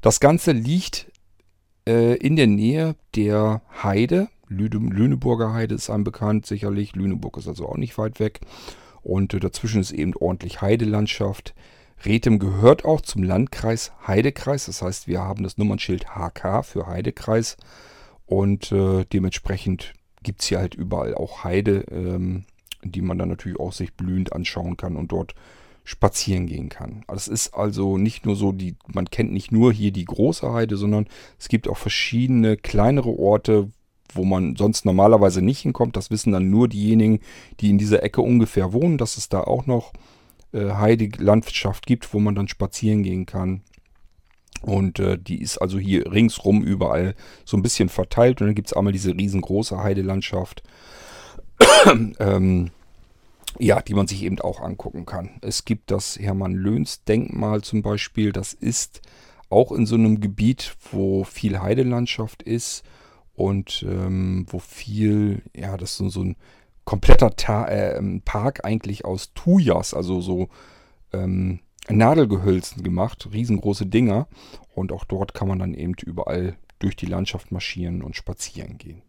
Das 0.00 0.18
Ganze 0.18 0.52
liegt 0.52 1.12
äh, 1.86 2.16
in 2.16 2.36
der 2.36 2.46
Nähe 2.46 2.96
der 3.14 3.60
Heide. 3.82 4.28
Lüneburger 4.48 5.52
Heide 5.52 5.74
ist 5.74 5.90
einem 5.90 6.04
bekannt, 6.04 6.46
sicherlich. 6.46 6.94
Lüneburg 6.96 7.36
ist 7.36 7.48
also 7.48 7.68
auch 7.68 7.76
nicht 7.76 7.96
weit 7.98 8.18
weg. 8.18 8.40
Und 9.02 9.34
äh, 9.34 9.40
dazwischen 9.40 9.82
ist 9.82 9.92
eben 9.92 10.14
ordentlich 10.16 10.62
Heidelandschaft. 10.62 11.54
Rethem 12.04 12.38
gehört 12.38 12.84
auch 12.84 13.00
zum 13.00 13.22
Landkreis 13.22 13.92
Heidekreis. 14.06 14.66
Das 14.66 14.82
heißt, 14.82 15.06
wir 15.06 15.20
haben 15.20 15.42
das 15.42 15.58
Nummernschild 15.58 16.06
HK 16.14 16.64
für 16.64 16.86
Heidekreis. 16.86 17.56
Und 18.26 18.72
äh, 18.72 19.04
dementsprechend 19.12 19.94
gibt 20.22 20.42
es 20.42 20.48
hier 20.48 20.58
halt 20.58 20.74
überall 20.74 21.14
auch 21.14 21.44
Heide, 21.44 21.84
ähm, 21.90 22.44
die 22.82 23.02
man 23.02 23.18
dann 23.18 23.28
natürlich 23.28 23.58
auch 23.58 23.72
sich 23.72 23.94
blühend 23.94 24.32
anschauen 24.32 24.76
kann 24.76 24.96
und 24.96 25.12
dort 25.12 25.34
spazieren 25.84 26.46
gehen 26.46 26.68
kann. 26.68 27.04
Es 27.12 27.26
ist 27.26 27.54
also 27.54 27.98
nicht 27.98 28.24
nur 28.24 28.36
so, 28.36 28.52
die, 28.52 28.76
man 28.86 29.10
kennt 29.10 29.32
nicht 29.32 29.50
nur 29.50 29.72
hier 29.72 29.90
die 29.90 30.04
große 30.04 30.52
Heide, 30.52 30.76
sondern 30.76 31.06
es 31.38 31.48
gibt 31.48 31.68
auch 31.68 31.76
verschiedene 31.76 32.56
kleinere 32.56 33.18
Orte, 33.18 33.70
wo 34.14 34.24
man 34.24 34.56
sonst 34.56 34.84
normalerweise 34.84 35.42
nicht 35.42 35.60
hinkommt. 35.60 35.96
Das 35.96 36.10
wissen 36.10 36.32
dann 36.32 36.50
nur 36.50 36.68
diejenigen, 36.68 37.20
die 37.60 37.70
in 37.70 37.78
dieser 37.78 38.02
Ecke 38.02 38.22
ungefähr 38.22 38.72
wohnen, 38.72 38.98
dass 38.98 39.16
es 39.16 39.28
da 39.28 39.40
auch 39.40 39.66
noch 39.66 39.92
äh, 40.52 40.72
Heidelandschaft 40.72 41.86
gibt, 41.86 42.12
wo 42.14 42.18
man 42.18 42.34
dann 42.34 42.48
spazieren 42.48 43.02
gehen 43.02 43.26
kann. 43.26 43.62
Und 44.62 45.00
äh, 45.00 45.18
die 45.18 45.42
ist 45.42 45.58
also 45.58 45.78
hier 45.78 46.10
ringsrum 46.12 46.62
überall 46.62 47.14
so 47.44 47.56
ein 47.56 47.62
bisschen 47.62 47.88
verteilt. 47.88 48.40
Und 48.40 48.48
dann 48.48 48.54
gibt 48.54 48.68
es 48.68 48.72
einmal 48.72 48.92
diese 48.92 49.14
riesengroße 49.14 49.82
Heidelandschaft. 49.82 50.62
ähm, 52.18 52.70
ja, 53.58 53.80
die 53.82 53.94
man 53.94 54.06
sich 54.06 54.22
eben 54.22 54.40
auch 54.40 54.60
angucken 54.60 55.04
kann. 55.04 55.30
Es 55.42 55.64
gibt 55.64 55.90
das 55.90 56.18
Hermann-Löhns-Denkmal 56.18 57.62
zum 57.62 57.82
Beispiel. 57.82 58.32
Das 58.32 58.54
ist 58.54 59.02
auch 59.50 59.72
in 59.72 59.84
so 59.84 59.96
einem 59.96 60.20
Gebiet, 60.20 60.74
wo 60.90 61.24
viel 61.24 61.60
Heidelandschaft 61.60 62.42
ist 62.42 62.82
und 63.34 63.84
ähm, 63.86 64.46
wo 64.48 64.58
viel, 64.58 65.42
ja, 65.54 65.76
das 65.76 66.00
ist 66.00 66.12
so, 66.12 66.22
ein 66.22 66.36
kompletter 66.84 67.36
Ta 67.36 67.66
äh, 67.66 68.00
Park 68.24 68.64
eigentlich 68.64 69.04
aus 69.04 69.32
Tujas, 69.34 69.94
also 69.94 70.20
so 70.20 70.48
ähm, 71.12 71.60
Nadelgehölzen 71.88 72.82
gemacht, 72.82 73.28
riesengroße 73.32 73.86
Dinger. 73.86 74.28
Und 74.74 74.92
auch 74.92 75.04
dort 75.04 75.34
kann 75.34 75.48
man 75.48 75.58
dann 75.58 75.74
eben 75.74 75.94
überall 76.04 76.56
durch 76.78 76.96
die 76.96 77.06
Landschaft 77.06 77.52
marschieren 77.52 78.02
und 78.02 78.16
spazieren 78.16 78.78
gehen. 78.78 79.02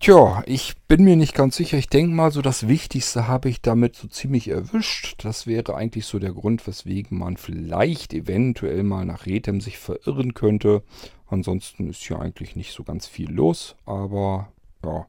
Tja, 0.00 0.42
ich 0.46 0.78
bin 0.88 1.04
mir 1.04 1.14
nicht 1.14 1.34
ganz 1.34 1.56
sicher. 1.56 1.76
Ich 1.76 1.90
denke 1.90 2.14
mal, 2.14 2.32
so 2.32 2.40
das 2.40 2.66
Wichtigste 2.66 3.28
habe 3.28 3.50
ich 3.50 3.60
damit 3.60 3.96
so 3.96 4.08
ziemlich 4.08 4.48
erwischt. 4.48 5.22
Das 5.26 5.46
wäre 5.46 5.74
eigentlich 5.74 6.06
so 6.06 6.18
der 6.18 6.32
Grund, 6.32 6.66
weswegen 6.66 7.18
man 7.18 7.36
vielleicht 7.36 8.14
eventuell 8.14 8.82
mal 8.82 9.04
nach 9.04 9.26
Rethem 9.26 9.60
sich 9.60 9.76
verirren 9.76 10.32
könnte. 10.32 10.82
Ansonsten 11.26 11.90
ist 11.90 12.02
hier 12.02 12.18
eigentlich 12.18 12.56
nicht 12.56 12.72
so 12.72 12.82
ganz 12.82 13.06
viel 13.06 13.30
los. 13.30 13.76
Aber 13.84 14.50
ja, 14.82 15.06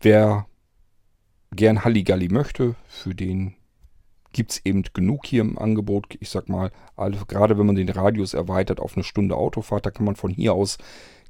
wer 0.00 0.46
gern 1.52 1.84
Halligalli 1.84 2.28
möchte, 2.28 2.76
für 2.88 3.14
den 3.14 3.54
gibt 4.32 4.52
es 4.52 4.64
eben 4.64 4.84
genug 4.94 5.26
hier 5.26 5.40
im 5.40 5.58
Angebot. 5.58 6.16
Ich 6.20 6.30
sag 6.30 6.48
mal, 6.48 6.70
gerade 6.96 7.58
wenn 7.58 7.66
man 7.66 7.74
den 7.74 7.88
Radius 7.88 8.34
erweitert 8.34 8.80
auf 8.80 8.96
eine 8.96 9.04
Stunde 9.04 9.36
Autofahrt, 9.36 9.86
da 9.86 9.90
kann 9.90 10.04
man 10.04 10.16
von 10.16 10.30
hier 10.30 10.52
aus 10.52 10.78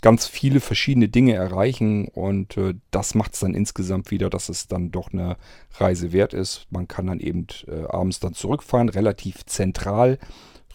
ganz 0.02 0.26
viele 0.26 0.60
verschiedene 0.60 1.08
Dinge 1.08 1.34
erreichen 1.34 2.08
und 2.08 2.56
äh, 2.56 2.74
das 2.90 3.14
macht 3.14 3.34
es 3.34 3.40
dann 3.40 3.54
insgesamt 3.54 4.10
wieder, 4.10 4.30
dass 4.30 4.48
es 4.48 4.66
dann 4.66 4.90
doch 4.90 5.12
eine 5.12 5.36
Reise 5.78 6.12
wert 6.12 6.32
ist. 6.32 6.66
Man 6.70 6.88
kann 6.88 7.06
dann 7.06 7.20
eben 7.20 7.46
äh, 7.66 7.86
abends 7.86 8.20
dann 8.20 8.34
zurückfahren, 8.34 8.88
relativ 8.88 9.44
zentral 9.44 10.18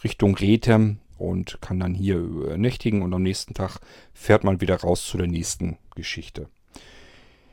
Richtung 0.03 0.35
Rethem 0.35 0.99
und 1.17 1.59
kann 1.61 1.79
dann 1.79 1.95
hier 1.95 2.19
nächtigen 2.57 3.01
und 3.01 3.13
am 3.13 3.23
nächsten 3.23 3.53
Tag 3.53 3.79
fährt 4.13 4.43
man 4.43 4.61
wieder 4.61 4.79
raus 4.81 5.05
zu 5.05 5.17
der 5.17 5.27
nächsten 5.27 5.77
Geschichte. 5.95 6.49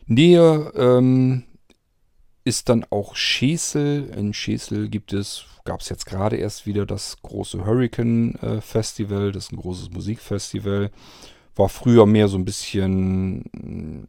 Nähe 0.07 0.73
ähm, 0.75 1.45
ist 2.45 2.69
dann 2.69 2.85
auch 2.91 3.15
Schesel. 3.15 4.11
In 4.17 4.35
Schesel 4.35 4.88
gibt 4.88 5.12
es, 5.12 5.45
gab 5.65 5.81
es 5.81 5.88
jetzt 5.88 6.07
gerade 6.07 6.37
erst 6.37 6.67
wieder 6.67 6.87
das 6.87 7.17
große 7.23 7.65
Hurricane 7.65 8.35
äh, 8.37 8.61
Festival. 8.61 9.33
Das 9.33 9.45
ist 9.47 9.53
ein 9.53 9.61
großes 9.61 9.91
Musikfestival. 9.91 10.91
War 11.55 11.69
früher 11.69 12.07
mehr 12.07 12.29
so 12.29 12.38
ein 12.38 12.45
bisschen 12.45 13.45
mm, 13.53 14.09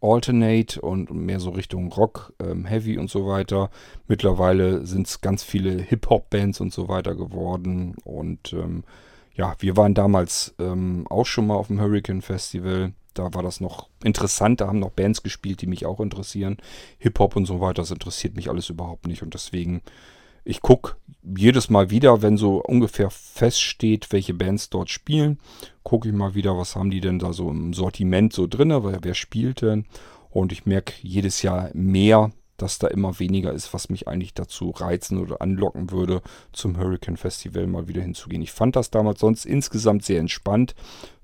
Alternate 0.00 0.80
und 0.80 1.10
mehr 1.12 1.40
so 1.40 1.50
Richtung 1.50 1.92
Rock, 1.92 2.32
ähm, 2.40 2.64
Heavy 2.64 2.98
und 2.98 3.10
so 3.10 3.26
weiter. 3.26 3.70
Mittlerweile 4.06 4.86
sind 4.86 5.08
es 5.08 5.20
ganz 5.20 5.42
viele 5.42 5.82
Hip-Hop-Bands 5.82 6.60
und 6.60 6.72
so 6.72 6.88
weiter 6.88 7.14
geworden. 7.14 7.96
Und 8.04 8.52
ähm, 8.52 8.84
ja, 9.38 9.54
wir 9.58 9.76
waren 9.76 9.94
damals 9.94 10.54
ähm, 10.58 11.06
auch 11.08 11.26
schon 11.26 11.46
mal 11.46 11.54
auf 11.54 11.68
dem 11.68 11.80
Hurricane 11.80 12.22
Festival. 12.22 12.92
Da 13.14 13.32
war 13.34 13.42
das 13.42 13.60
noch 13.60 13.88
interessant. 14.04 14.60
Da 14.60 14.66
haben 14.66 14.80
noch 14.80 14.90
Bands 14.90 15.22
gespielt, 15.22 15.62
die 15.62 15.66
mich 15.66 15.86
auch 15.86 16.00
interessieren. 16.00 16.58
Hip-Hop 16.98 17.36
und 17.36 17.46
so 17.46 17.60
weiter, 17.60 17.82
das 17.82 17.90
interessiert 17.90 18.36
mich 18.36 18.50
alles 18.50 18.68
überhaupt 18.68 19.06
nicht. 19.06 19.22
Und 19.22 19.34
deswegen 19.34 19.82
ich 20.48 20.62
gucke 20.62 20.96
jedes 21.22 21.68
Mal 21.68 21.90
wieder, 21.90 22.22
wenn 22.22 22.38
so 22.38 22.62
ungefähr 22.62 23.10
feststeht, 23.10 24.12
welche 24.12 24.32
Bands 24.32 24.70
dort 24.70 24.88
spielen, 24.88 25.38
gucke 25.82 26.08
ich 26.08 26.14
mal 26.14 26.34
wieder, 26.34 26.56
was 26.56 26.74
haben 26.74 26.90
die 26.90 27.02
denn 27.02 27.18
da 27.18 27.34
so 27.34 27.50
im 27.50 27.74
Sortiment 27.74 28.32
so 28.32 28.46
drin, 28.46 28.72
wer 29.02 29.14
spielt 29.14 29.60
denn. 29.60 29.84
Und 30.30 30.50
ich 30.50 30.64
merke 30.64 30.94
jedes 31.02 31.42
Jahr 31.42 31.70
mehr, 31.74 32.30
dass 32.58 32.78
da 32.78 32.88
immer 32.88 33.18
weniger 33.18 33.52
ist, 33.52 33.72
was 33.72 33.88
mich 33.88 34.06
eigentlich 34.06 34.34
dazu 34.34 34.70
reizen 34.70 35.18
oder 35.18 35.40
anlocken 35.40 35.90
würde, 35.90 36.20
zum 36.52 36.76
Hurricane 36.76 37.16
Festival 37.16 37.66
mal 37.66 37.88
wieder 37.88 38.02
hinzugehen. 38.02 38.42
Ich 38.42 38.52
fand 38.52 38.76
das 38.76 38.90
damals 38.90 39.20
sonst 39.20 39.46
insgesamt 39.46 40.04
sehr 40.04 40.20
entspannt, 40.20 40.74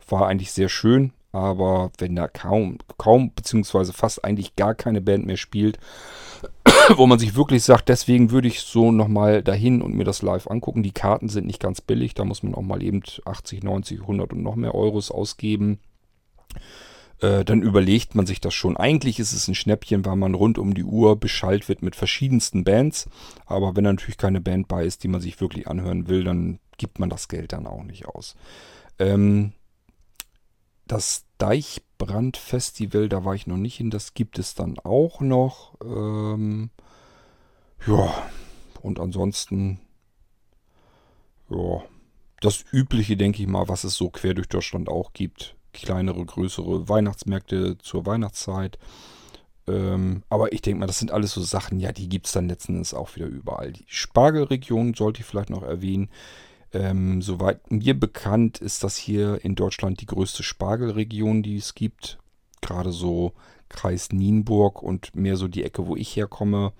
war 0.09 0.29
eigentlich 0.29 0.53
sehr 0.53 0.69
schön, 0.69 1.13
aber 1.33 1.91
wenn 1.99 2.15
da 2.15 2.29
kaum, 2.29 2.79
kaum, 2.97 3.33
beziehungsweise 3.35 3.93
fast 3.93 4.25
eigentlich 4.25 4.55
gar 4.55 4.75
keine 4.75 5.01
Band 5.01 5.27
mehr 5.27 5.37
spielt, 5.37 5.79
wo 6.97 7.07
man 7.07 7.19
sich 7.19 7.35
wirklich 7.35 7.65
sagt, 7.65 7.89
deswegen 7.89 8.31
würde 8.31 8.49
ich 8.49 8.61
so 8.61 8.93
nochmal 8.93 9.43
dahin 9.43 9.83
und 9.83 9.95
mir 9.95 10.05
das 10.05 10.23
live 10.23 10.47
angucken. 10.47 10.83
Die 10.85 10.93
Karten 10.93 11.29
sind 11.29 11.47
nicht 11.47 11.61
ganz 11.61 11.81
billig, 11.81 12.15
da 12.15 12.25
muss 12.25 12.43
man 12.43 12.55
auch 12.55 12.63
mal 12.63 12.83
eben 12.83 13.03
80, 13.25 13.65
90, 13.65 14.03
100 14.03 14.33
und 14.33 14.43
noch 14.43 14.55
mehr 14.55 14.75
Euros 14.75 15.11
ausgeben. 15.11 15.81
Äh, 17.25 17.45
dann 17.47 17.63
überlegt 17.63 18.15
man 18.15 18.27
sich 18.27 18.41
das 18.43 18.53
schon. 18.53 18.77
Eigentlich 18.77 19.19
ist 19.19 19.33
es 19.33 19.49
ein 19.49 19.55
Schnäppchen, 19.55 20.05
weil 20.05 20.17
man 20.17 20.35
rund 20.35 20.59
um 20.59 20.75
die 20.75 20.85
Uhr 20.85 21.19
beschallt 21.19 21.71
wird 21.71 21.81
mit 21.81 21.97
verschiedensten 21.97 22.65
Bands. 22.65 23.09
Aber 23.47 23.75
wenn 23.77 23.85
natürlich 23.85 24.19
keine 24.19 24.43
Band 24.43 24.69
bei 24.69 24.85
ist, 24.85 25.05
die 25.05 25.09
man 25.09 25.23
sich 25.23 25.41
wirklich 25.41 25.67
anhören 25.67 26.07
will, 26.07 26.25
dann 26.25 26.59
gibt 26.77 26.99
man 26.99 27.09
das 27.09 27.29
Geld 27.29 27.55
dann 27.55 27.67
auch 27.67 27.83
nicht 27.83 28.07
aus. 28.07 28.37
Ähm, 28.99 29.53
das 30.87 31.25
Deichbrand-Festival, 31.39 33.09
da 33.09 33.25
war 33.25 33.35
ich 33.35 33.47
noch 33.47 33.57
nicht 33.57 33.77
hin, 33.77 33.89
das 33.89 34.13
gibt 34.13 34.39
es 34.39 34.55
dann 34.55 34.79
auch 34.81 35.23
noch. 35.23 35.77
Ähm, 35.83 36.69
ja, 37.87 38.13
und 38.83 39.01
ansonsten, 39.01 39.81
ja, 41.49 41.83
das 42.43 42.67
Übliche, 42.71 43.17
denke 43.17 43.41
ich 43.41 43.49
mal, 43.49 43.67
was 43.69 43.85
es 43.85 43.95
so 43.95 44.11
quer 44.11 44.35
durch 44.35 44.49
Deutschland 44.49 44.91
auch 44.91 45.15
gibt. 45.15 45.57
Kleinere, 45.75 46.25
größere 46.25 46.89
Weihnachtsmärkte 46.89 47.77
zur 47.79 48.07
Weihnachtszeit. 48.07 48.79
Ähm, 49.67 50.23
aber 50.29 50.53
ich 50.53 50.63
denke 50.63 50.81
mal, 50.81 50.87
das 50.87 50.99
sind 50.99 51.11
alles 51.11 51.33
so 51.33 51.43
Sachen, 51.43 51.81
ja, 51.81 51.93
die 51.93 52.09
gibt 52.09 52.27
es 52.27 52.33
dann 52.33 52.49
letzten 52.49 52.75
Endes 52.75 52.95
auch 52.95 53.17
wieder 53.17 53.27
überall. 53.27 53.73
Die 53.73 53.85
Spargelregion 53.87 54.95
sollte 54.95 55.21
ich 55.21 55.27
vielleicht 55.27 55.51
noch 55.51 55.63
erwähnen. 55.63 56.09
Ähm, 56.73 57.23
soweit 57.23 57.71
mir 57.71 57.99
bekannt 57.99 58.59
ist 58.59 58.83
das 58.85 58.97
hier 58.97 59.45
in 59.45 59.55
Deutschland 59.55 60.01
die 60.01 60.07
größte 60.07 60.43
Spargelregion, 60.43 61.43
die 61.43 61.57
es 61.57 61.75
gibt. 61.75 62.19
gerade 62.61 62.93
so 62.93 63.33
Kreis 63.69 64.11
Nienburg 64.13 64.83
und 64.83 65.15
mehr 65.17 65.37
so 65.37 65.49
die 65.49 65.65
Ecke, 65.65 65.87
wo 65.87 65.97
ich 65.97 66.17
herkomme. 66.17 66.73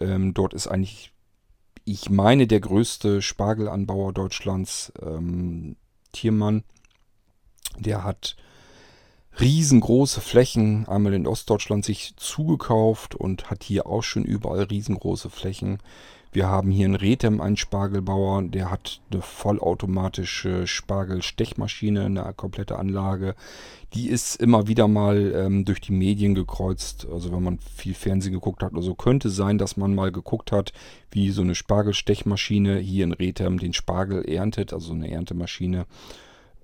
Ähm, 0.00 0.34
dort 0.34 0.54
ist 0.54 0.66
eigentlich, 0.68 1.12
ich 1.84 2.10
meine, 2.10 2.46
der 2.46 2.60
größte 2.60 3.22
Spargelanbauer 3.22 4.12
Deutschlands, 4.12 4.92
ähm, 5.02 5.76
Tiermann. 6.12 6.64
Der 7.78 8.04
hat 8.04 8.36
riesengroße 9.38 10.20
Flächen 10.20 10.88
einmal 10.88 11.14
in 11.14 11.26
Ostdeutschland 11.26 11.84
sich 11.84 12.14
zugekauft 12.16 13.14
und 13.14 13.50
hat 13.50 13.64
hier 13.64 13.86
auch 13.86 14.02
schon 14.02 14.24
überall 14.24 14.62
riesengroße 14.62 15.30
Flächen. 15.30 15.78
Wir 16.32 16.48
haben 16.48 16.70
hier 16.70 16.84
in 16.84 16.94
Rethem 16.94 17.40
einen 17.40 17.56
Spargelbauer, 17.56 18.42
der 18.42 18.70
hat 18.70 19.00
eine 19.10 19.22
vollautomatische 19.22 20.66
Spargelstechmaschine, 20.66 22.04
eine 22.04 22.34
komplette 22.36 22.78
Anlage. 22.78 23.34
Die 23.94 24.10
ist 24.10 24.36
immer 24.36 24.68
wieder 24.68 24.86
mal 24.86 25.32
ähm, 25.34 25.64
durch 25.64 25.80
die 25.80 25.92
Medien 25.92 26.34
gekreuzt. 26.34 27.06
Also 27.10 27.32
wenn 27.32 27.42
man 27.42 27.58
viel 27.58 27.94
Fernsehen 27.94 28.34
geguckt 28.34 28.62
hat 28.62 28.72
oder 28.72 28.82
so, 28.82 28.94
könnte 28.94 29.30
sein, 29.30 29.56
dass 29.56 29.78
man 29.78 29.94
mal 29.94 30.12
geguckt 30.12 30.52
hat, 30.52 30.74
wie 31.10 31.30
so 31.30 31.40
eine 31.40 31.54
Spargelstechmaschine 31.54 32.78
hier 32.80 33.04
in 33.04 33.14
Rethem 33.14 33.58
den 33.58 33.72
Spargel 33.72 34.28
erntet, 34.28 34.74
also 34.74 34.92
eine 34.92 35.10
Erntemaschine. 35.10 35.86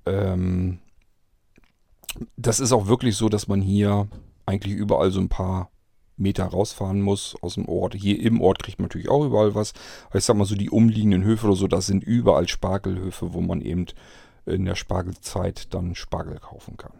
Ähm, 0.04 0.80
das 2.36 2.60
ist 2.60 2.72
auch 2.72 2.86
wirklich 2.86 3.16
so, 3.16 3.28
dass 3.28 3.48
man 3.48 3.60
hier 3.60 4.08
eigentlich 4.46 4.74
überall 4.74 5.10
so 5.10 5.20
ein 5.20 5.28
paar 5.28 5.70
Meter 6.16 6.44
rausfahren 6.44 7.00
muss 7.00 7.36
aus 7.42 7.54
dem 7.54 7.68
Ort. 7.68 7.94
Hier 7.94 8.20
im 8.20 8.40
Ort 8.40 8.62
kriegt 8.62 8.78
man 8.78 8.86
natürlich 8.86 9.08
auch 9.08 9.24
überall 9.24 9.54
was. 9.54 9.72
Aber 10.08 10.18
ich 10.18 10.24
sag 10.24 10.36
mal 10.36 10.44
so, 10.44 10.54
die 10.54 10.70
umliegenden 10.70 11.24
Höfe 11.24 11.46
oder 11.46 11.56
so, 11.56 11.66
das 11.66 11.86
sind 11.86 12.04
überall 12.04 12.48
Spargelhöfe, 12.48 13.32
wo 13.32 13.40
man 13.40 13.60
eben 13.60 13.86
in 14.46 14.64
der 14.64 14.74
Spargelzeit 14.74 15.72
dann 15.74 15.94
Spargel 15.94 16.38
kaufen 16.38 16.76
kann. 16.76 16.92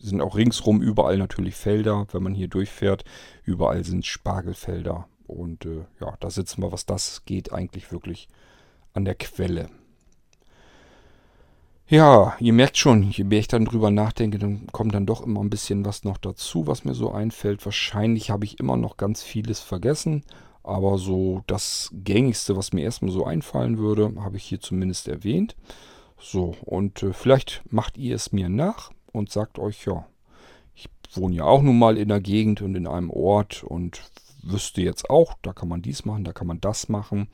Sind 0.00 0.20
auch 0.20 0.36
ringsrum 0.36 0.80
überall 0.80 1.18
natürlich 1.18 1.54
Felder, 1.54 2.06
wenn 2.12 2.22
man 2.22 2.34
hier 2.34 2.48
durchfährt. 2.48 3.04
Überall 3.44 3.84
sind 3.84 4.06
Spargelfelder. 4.06 5.08
Und 5.26 5.66
äh, 5.66 5.84
ja, 6.00 6.14
da 6.20 6.30
sitzen 6.30 6.62
wir, 6.62 6.72
was 6.72 6.86
das 6.86 7.24
geht, 7.24 7.52
eigentlich 7.52 7.90
wirklich 7.92 8.28
an 8.94 9.04
der 9.04 9.14
Quelle. 9.14 9.68
Ja, 11.90 12.36
ihr 12.38 12.52
merkt 12.52 12.76
schon, 12.76 13.10
je 13.10 13.24
mehr 13.24 13.38
ich 13.38 13.48
dann 13.48 13.64
drüber 13.64 13.90
nachdenke, 13.90 14.38
dann 14.38 14.66
kommt 14.72 14.94
dann 14.94 15.06
doch 15.06 15.22
immer 15.22 15.40
ein 15.40 15.48
bisschen 15.48 15.86
was 15.86 16.04
noch 16.04 16.18
dazu, 16.18 16.66
was 16.66 16.84
mir 16.84 16.92
so 16.92 17.12
einfällt. 17.12 17.64
Wahrscheinlich 17.64 18.28
habe 18.28 18.44
ich 18.44 18.60
immer 18.60 18.76
noch 18.76 18.98
ganz 18.98 19.22
vieles 19.22 19.60
vergessen, 19.60 20.22
aber 20.62 20.98
so 20.98 21.42
das 21.46 21.88
gängigste, 21.94 22.58
was 22.58 22.74
mir 22.74 22.82
erstmal 22.82 23.10
so 23.10 23.24
einfallen 23.24 23.78
würde, 23.78 24.12
habe 24.18 24.36
ich 24.36 24.44
hier 24.44 24.60
zumindest 24.60 25.08
erwähnt. 25.08 25.56
So, 26.20 26.54
und 26.60 27.02
äh, 27.02 27.14
vielleicht 27.14 27.62
macht 27.70 27.96
ihr 27.96 28.14
es 28.16 28.32
mir 28.32 28.50
nach 28.50 28.90
und 29.12 29.30
sagt 29.32 29.58
euch, 29.58 29.86
ja, 29.86 30.04
ich 30.74 30.90
wohne 31.14 31.36
ja 31.36 31.44
auch 31.44 31.62
nun 31.62 31.78
mal 31.78 31.96
in 31.96 32.08
der 32.08 32.20
Gegend 32.20 32.60
und 32.60 32.74
in 32.74 32.86
einem 32.86 33.08
Ort 33.08 33.64
und 33.64 34.02
wüsste 34.42 34.82
jetzt 34.82 35.08
auch, 35.08 35.36
da 35.40 35.54
kann 35.54 35.68
man 35.68 35.80
dies 35.80 36.04
machen, 36.04 36.24
da 36.24 36.34
kann 36.34 36.48
man 36.48 36.60
das 36.60 36.90
machen. 36.90 37.28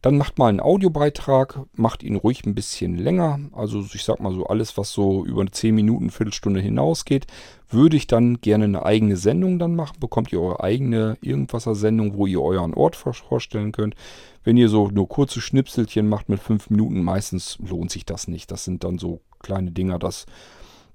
Dann 0.00 0.16
macht 0.16 0.38
mal 0.38 0.46
einen 0.46 0.60
Audiobeitrag, 0.60 1.60
macht 1.74 2.04
ihn 2.04 2.14
ruhig 2.14 2.46
ein 2.46 2.54
bisschen 2.54 2.96
länger. 2.96 3.40
Also 3.52 3.84
ich 3.92 4.04
sag 4.04 4.20
mal 4.20 4.32
so, 4.32 4.46
alles, 4.46 4.76
was 4.76 4.92
so 4.92 5.24
über 5.24 5.44
10 5.50 5.74
Minuten, 5.74 6.10
Viertelstunde 6.10 6.60
hinausgeht, 6.60 7.26
würde 7.68 7.96
ich 7.96 8.06
dann 8.06 8.40
gerne 8.40 8.64
eine 8.64 8.86
eigene 8.86 9.16
Sendung 9.16 9.58
dann 9.58 9.74
machen. 9.74 9.98
Bekommt 9.98 10.32
ihr 10.32 10.40
eure 10.40 10.62
eigene 10.62 11.18
Irgendwasser-Sendung, 11.20 12.16
wo 12.16 12.26
ihr 12.26 12.40
euren 12.40 12.74
Ort 12.74 12.94
vorstellen 12.94 13.72
könnt. 13.72 13.96
Wenn 14.44 14.56
ihr 14.56 14.68
so 14.68 14.88
nur 14.88 15.08
kurze 15.08 15.40
Schnipselchen 15.40 16.08
macht 16.08 16.28
mit 16.28 16.40
5 16.40 16.70
Minuten, 16.70 17.02
meistens 17.02 17.58
lohnt 17.58 17.90
sich 17.90 18.06
das 18.06 18.28
nicht. 18.28 18.52
Das 18.52 18.64
sind 18.64 18.84
dann 18.84 18.98
so 18.98 19.20
kleine 19.40 19.72
Dinger, 19.72 19.98
das 19.98 20.26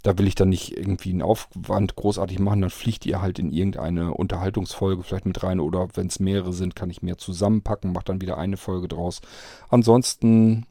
da 0.04 0.18
will 0.18 0.28
ich 0.28 0.36
dann 0.36 0.50
nicht 0.50 0.78
irgendwie 0.78 1.12
einen 1.12 1.22
Aufwand 1.22 1.96
großartig 1.96 2.38
machen, 2.40 2.62
dann 2.62 2.70
fliegt 2.70 3.06
ihr 3.06 3.22
halt 3.22 3.40
in 3.40 3.52
irgendeine 3.52 4.14
Unterhaltungsfolge 4.14 5.02
vielleicht 5.02 5.26
mit 5.26 5.42
rein 5.44 5.60
oder 5.60 5.88
wenn 5.96 6.08
es 6.08 6.20
mehrere 6.20 6.54
sind, 6.54 6.76
kann 6.76 6.90
ich 6.90 7.02
mehr 7.02 7.18
zusammenpacken, 7.18 7.94
mache 7.94 8.06
dann 8.06 8.22
wieder 8.22 8.38
eine 8.38 8.58
Folge 8.58 8.90
draus. 8.90 9.22
Ansonsten 9.70 10.66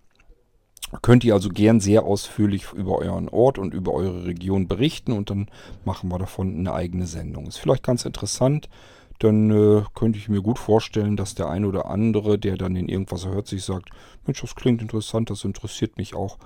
könnt 1.01 1.25
ihr 1.25 1.33
also 1.33 1.49
gern 1.49 1.81
sehr 1.81 2.05
ausführlich 2.05 2.73
über 2.75 2.99
euren 2.99 3.31
Ort 3.31 3.57
und 3.59 3.73
über 3.73 3.95
eure 3.95 4.27
Region 4.27 4.69
berichten 4.69 5.13
und 5.13 5.31
dann 5.31 5.49
machen 5.87 6.11
wir 6.11 6.19
davon 6.19 6.55
eine 6.55 6.75
eigene 6.75 7.07
Sendung. 7.07 7.47
Ist 7.47 7.57
vielleicht 7.57 7.83
ganz 7.83 8.05
interessant, 8.05 8.69
dann 9.19 9.51
äh, 9.51 9.83
könnte 9.95 10.19
ich 10.19 10.29
mir 10.29 10.43
gut 10.43 10.59
vorstellen, 10.59 11.17
dass 11.17 11.35
der 11.35 11.49
eine 11.49 11.67
oder 11.67 11.87
andere, 11.87 12.39
der 12.39 12.59
dann 12.59 12.77
in 12.77 12.89
irgendwas 12.89 13.25
hört, 13.25 13.47
sich 13.47 13.65
sagt, 13.65 13.89
Mensch, 14.27 14.43
das 14.43 14.55
klingt 14.55 14.83
interessant, 14.83 15.31
das 15.31 15.45
interessiert 15.45 15.97
mich 15.97 16.15
auch. 16.15 16.37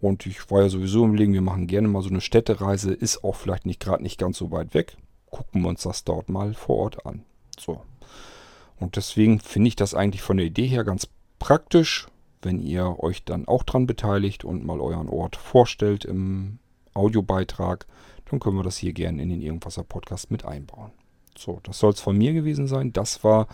Und 0.00 0.26
ich 0.26 0.50
war 0.50 0.62
ja 0.62 0.68
sowieso 0.68 1.04
im 1.04 1.14
Legen, 1.14 1.32
wir 1.32 1.40
machen 1.40 1.66
gerne 1.66 1.88
mal 1.88 2.02
so 2.02 2.10
eine 2.10 2.20
Städtereise, 2.20 2.92
ist 2.92 3.24
auch 3.24 3.34
vielleicht 3.34 3.66
nicht 3.66 3.80
gerade 3.80 4.02
nicht 4.02 4.18
ganz 4.18 4.38
so 4.38 4.50
weit 4.50 4.74
weg. 4.74 4.96
Gucken 5.30 5.62
wir 5.62 5.68
uns 5.68 5.82
das 5.82 6.04
dort 6.04 6.28
mal 6.28 6.54
vor 6.54 6.76
Ort 6.76 7.06
an. 7.06 7.24
So. 7.58 7.80
Und 8.78 8.96
deswegen 8.96 9.40
finde 9.40 9.68
ich 9.68 9.76
das 9.76 9.94
eigentlich 9.94 10.22
von 10.22 10.36
der 10.36 10.46
Idee 10.46 10.66
her 10.66 10.84
ganz 10.84 11.08
praktisch, 11.38 12.06
wenn 12.42 12.60
ihr 12.60 13.02
euch 13.02 13.24
dann 13.24 13.48
auch 13.48 13.62
dran 13.62 13.86
beteiligt 13.86 14.44
und 14.44 14.64
mal 14.64 14.80
euren 14.80 15.08
Ort 15.08 15.36
vorstellt 15.36 16.04
im 16.04 16.58
Audiobeitrag, 16.94 17.86
dann 18.30 18.40
können 18.40 18.56
wir 18.56 18.62
das 18.62 18.76
hier 18.76 18.92
gerne 18.92 19.22
in 19.22 19.30
den 19.30 19.42
Irgendwasser 19.42 19.82
Podcast 19.82 20.30
mit 20.30 20.44
einbauen. 20.44 20.92
So, 21.36 21.60
das 21.62 21.78
soll 21.78 21.92
es 21.92 22.00
von 22.00 22.16
mir 22.16 22.32
gewesen 22.32 22.66
sein. 22.66 22.92
Das 22.92 23.24
war 23.24 23.46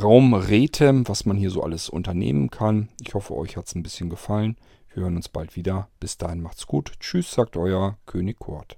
Raum 0.00 0.34
Rethem, 0.34 1.06
was 1.08 1.26
man 1.26 1.36
hier 1.36 1.50
so 1.50 1.62
alles 1.62 1.88
unternehmen 1.88 2.50
kann. 2.50 2.88
Ich 3.00 3.14
hoffe, 3.14 3.34
euch 3.34 3.56
hat 3.56 3.66
es 3.66 3.74
ein 3.74 3.82
bisschen 3.82 4.08
gefallen. 4.08 4.56
Wir 4.94 5.04
hören 5.04 5.16
uns 5.16 5.30
bald 5.30 5.56
wieder. 5.56 5.88
Bis 6.00 6.18
dahin 6.18 6.42
macht's 6.42 6.66
gut. 6.66 6.92
Tschüss, 7.00 7.32
sagt 7.32 7.56
euer 7.56 7.96
König 8.04 8.38
Kurt. 8.38 8.76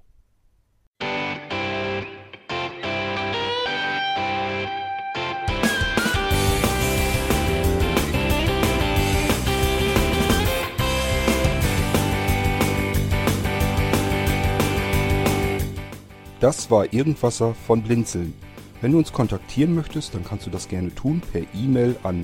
Das 16.39 16.69
war 16.69 16.93
Irgendwasser 16.93 17.55
von 17.55 17.81
Blinzeln. 17.81 18.33
Wenn 18.79 18.91
du 18.91 18.99
uns 18.99 19.11
kontaktieren 19.11 19.73
möchtest, 19.73 20.13
dann 20.13 20.23
kannst 20.23 20.45
du 20.45 20.49
das 20.49 20.67
gerne 20.67 20.93
tun 20.93 21.21
per 21.31 21.41
E-Mail 21.53 21.97
an 22.03 22.23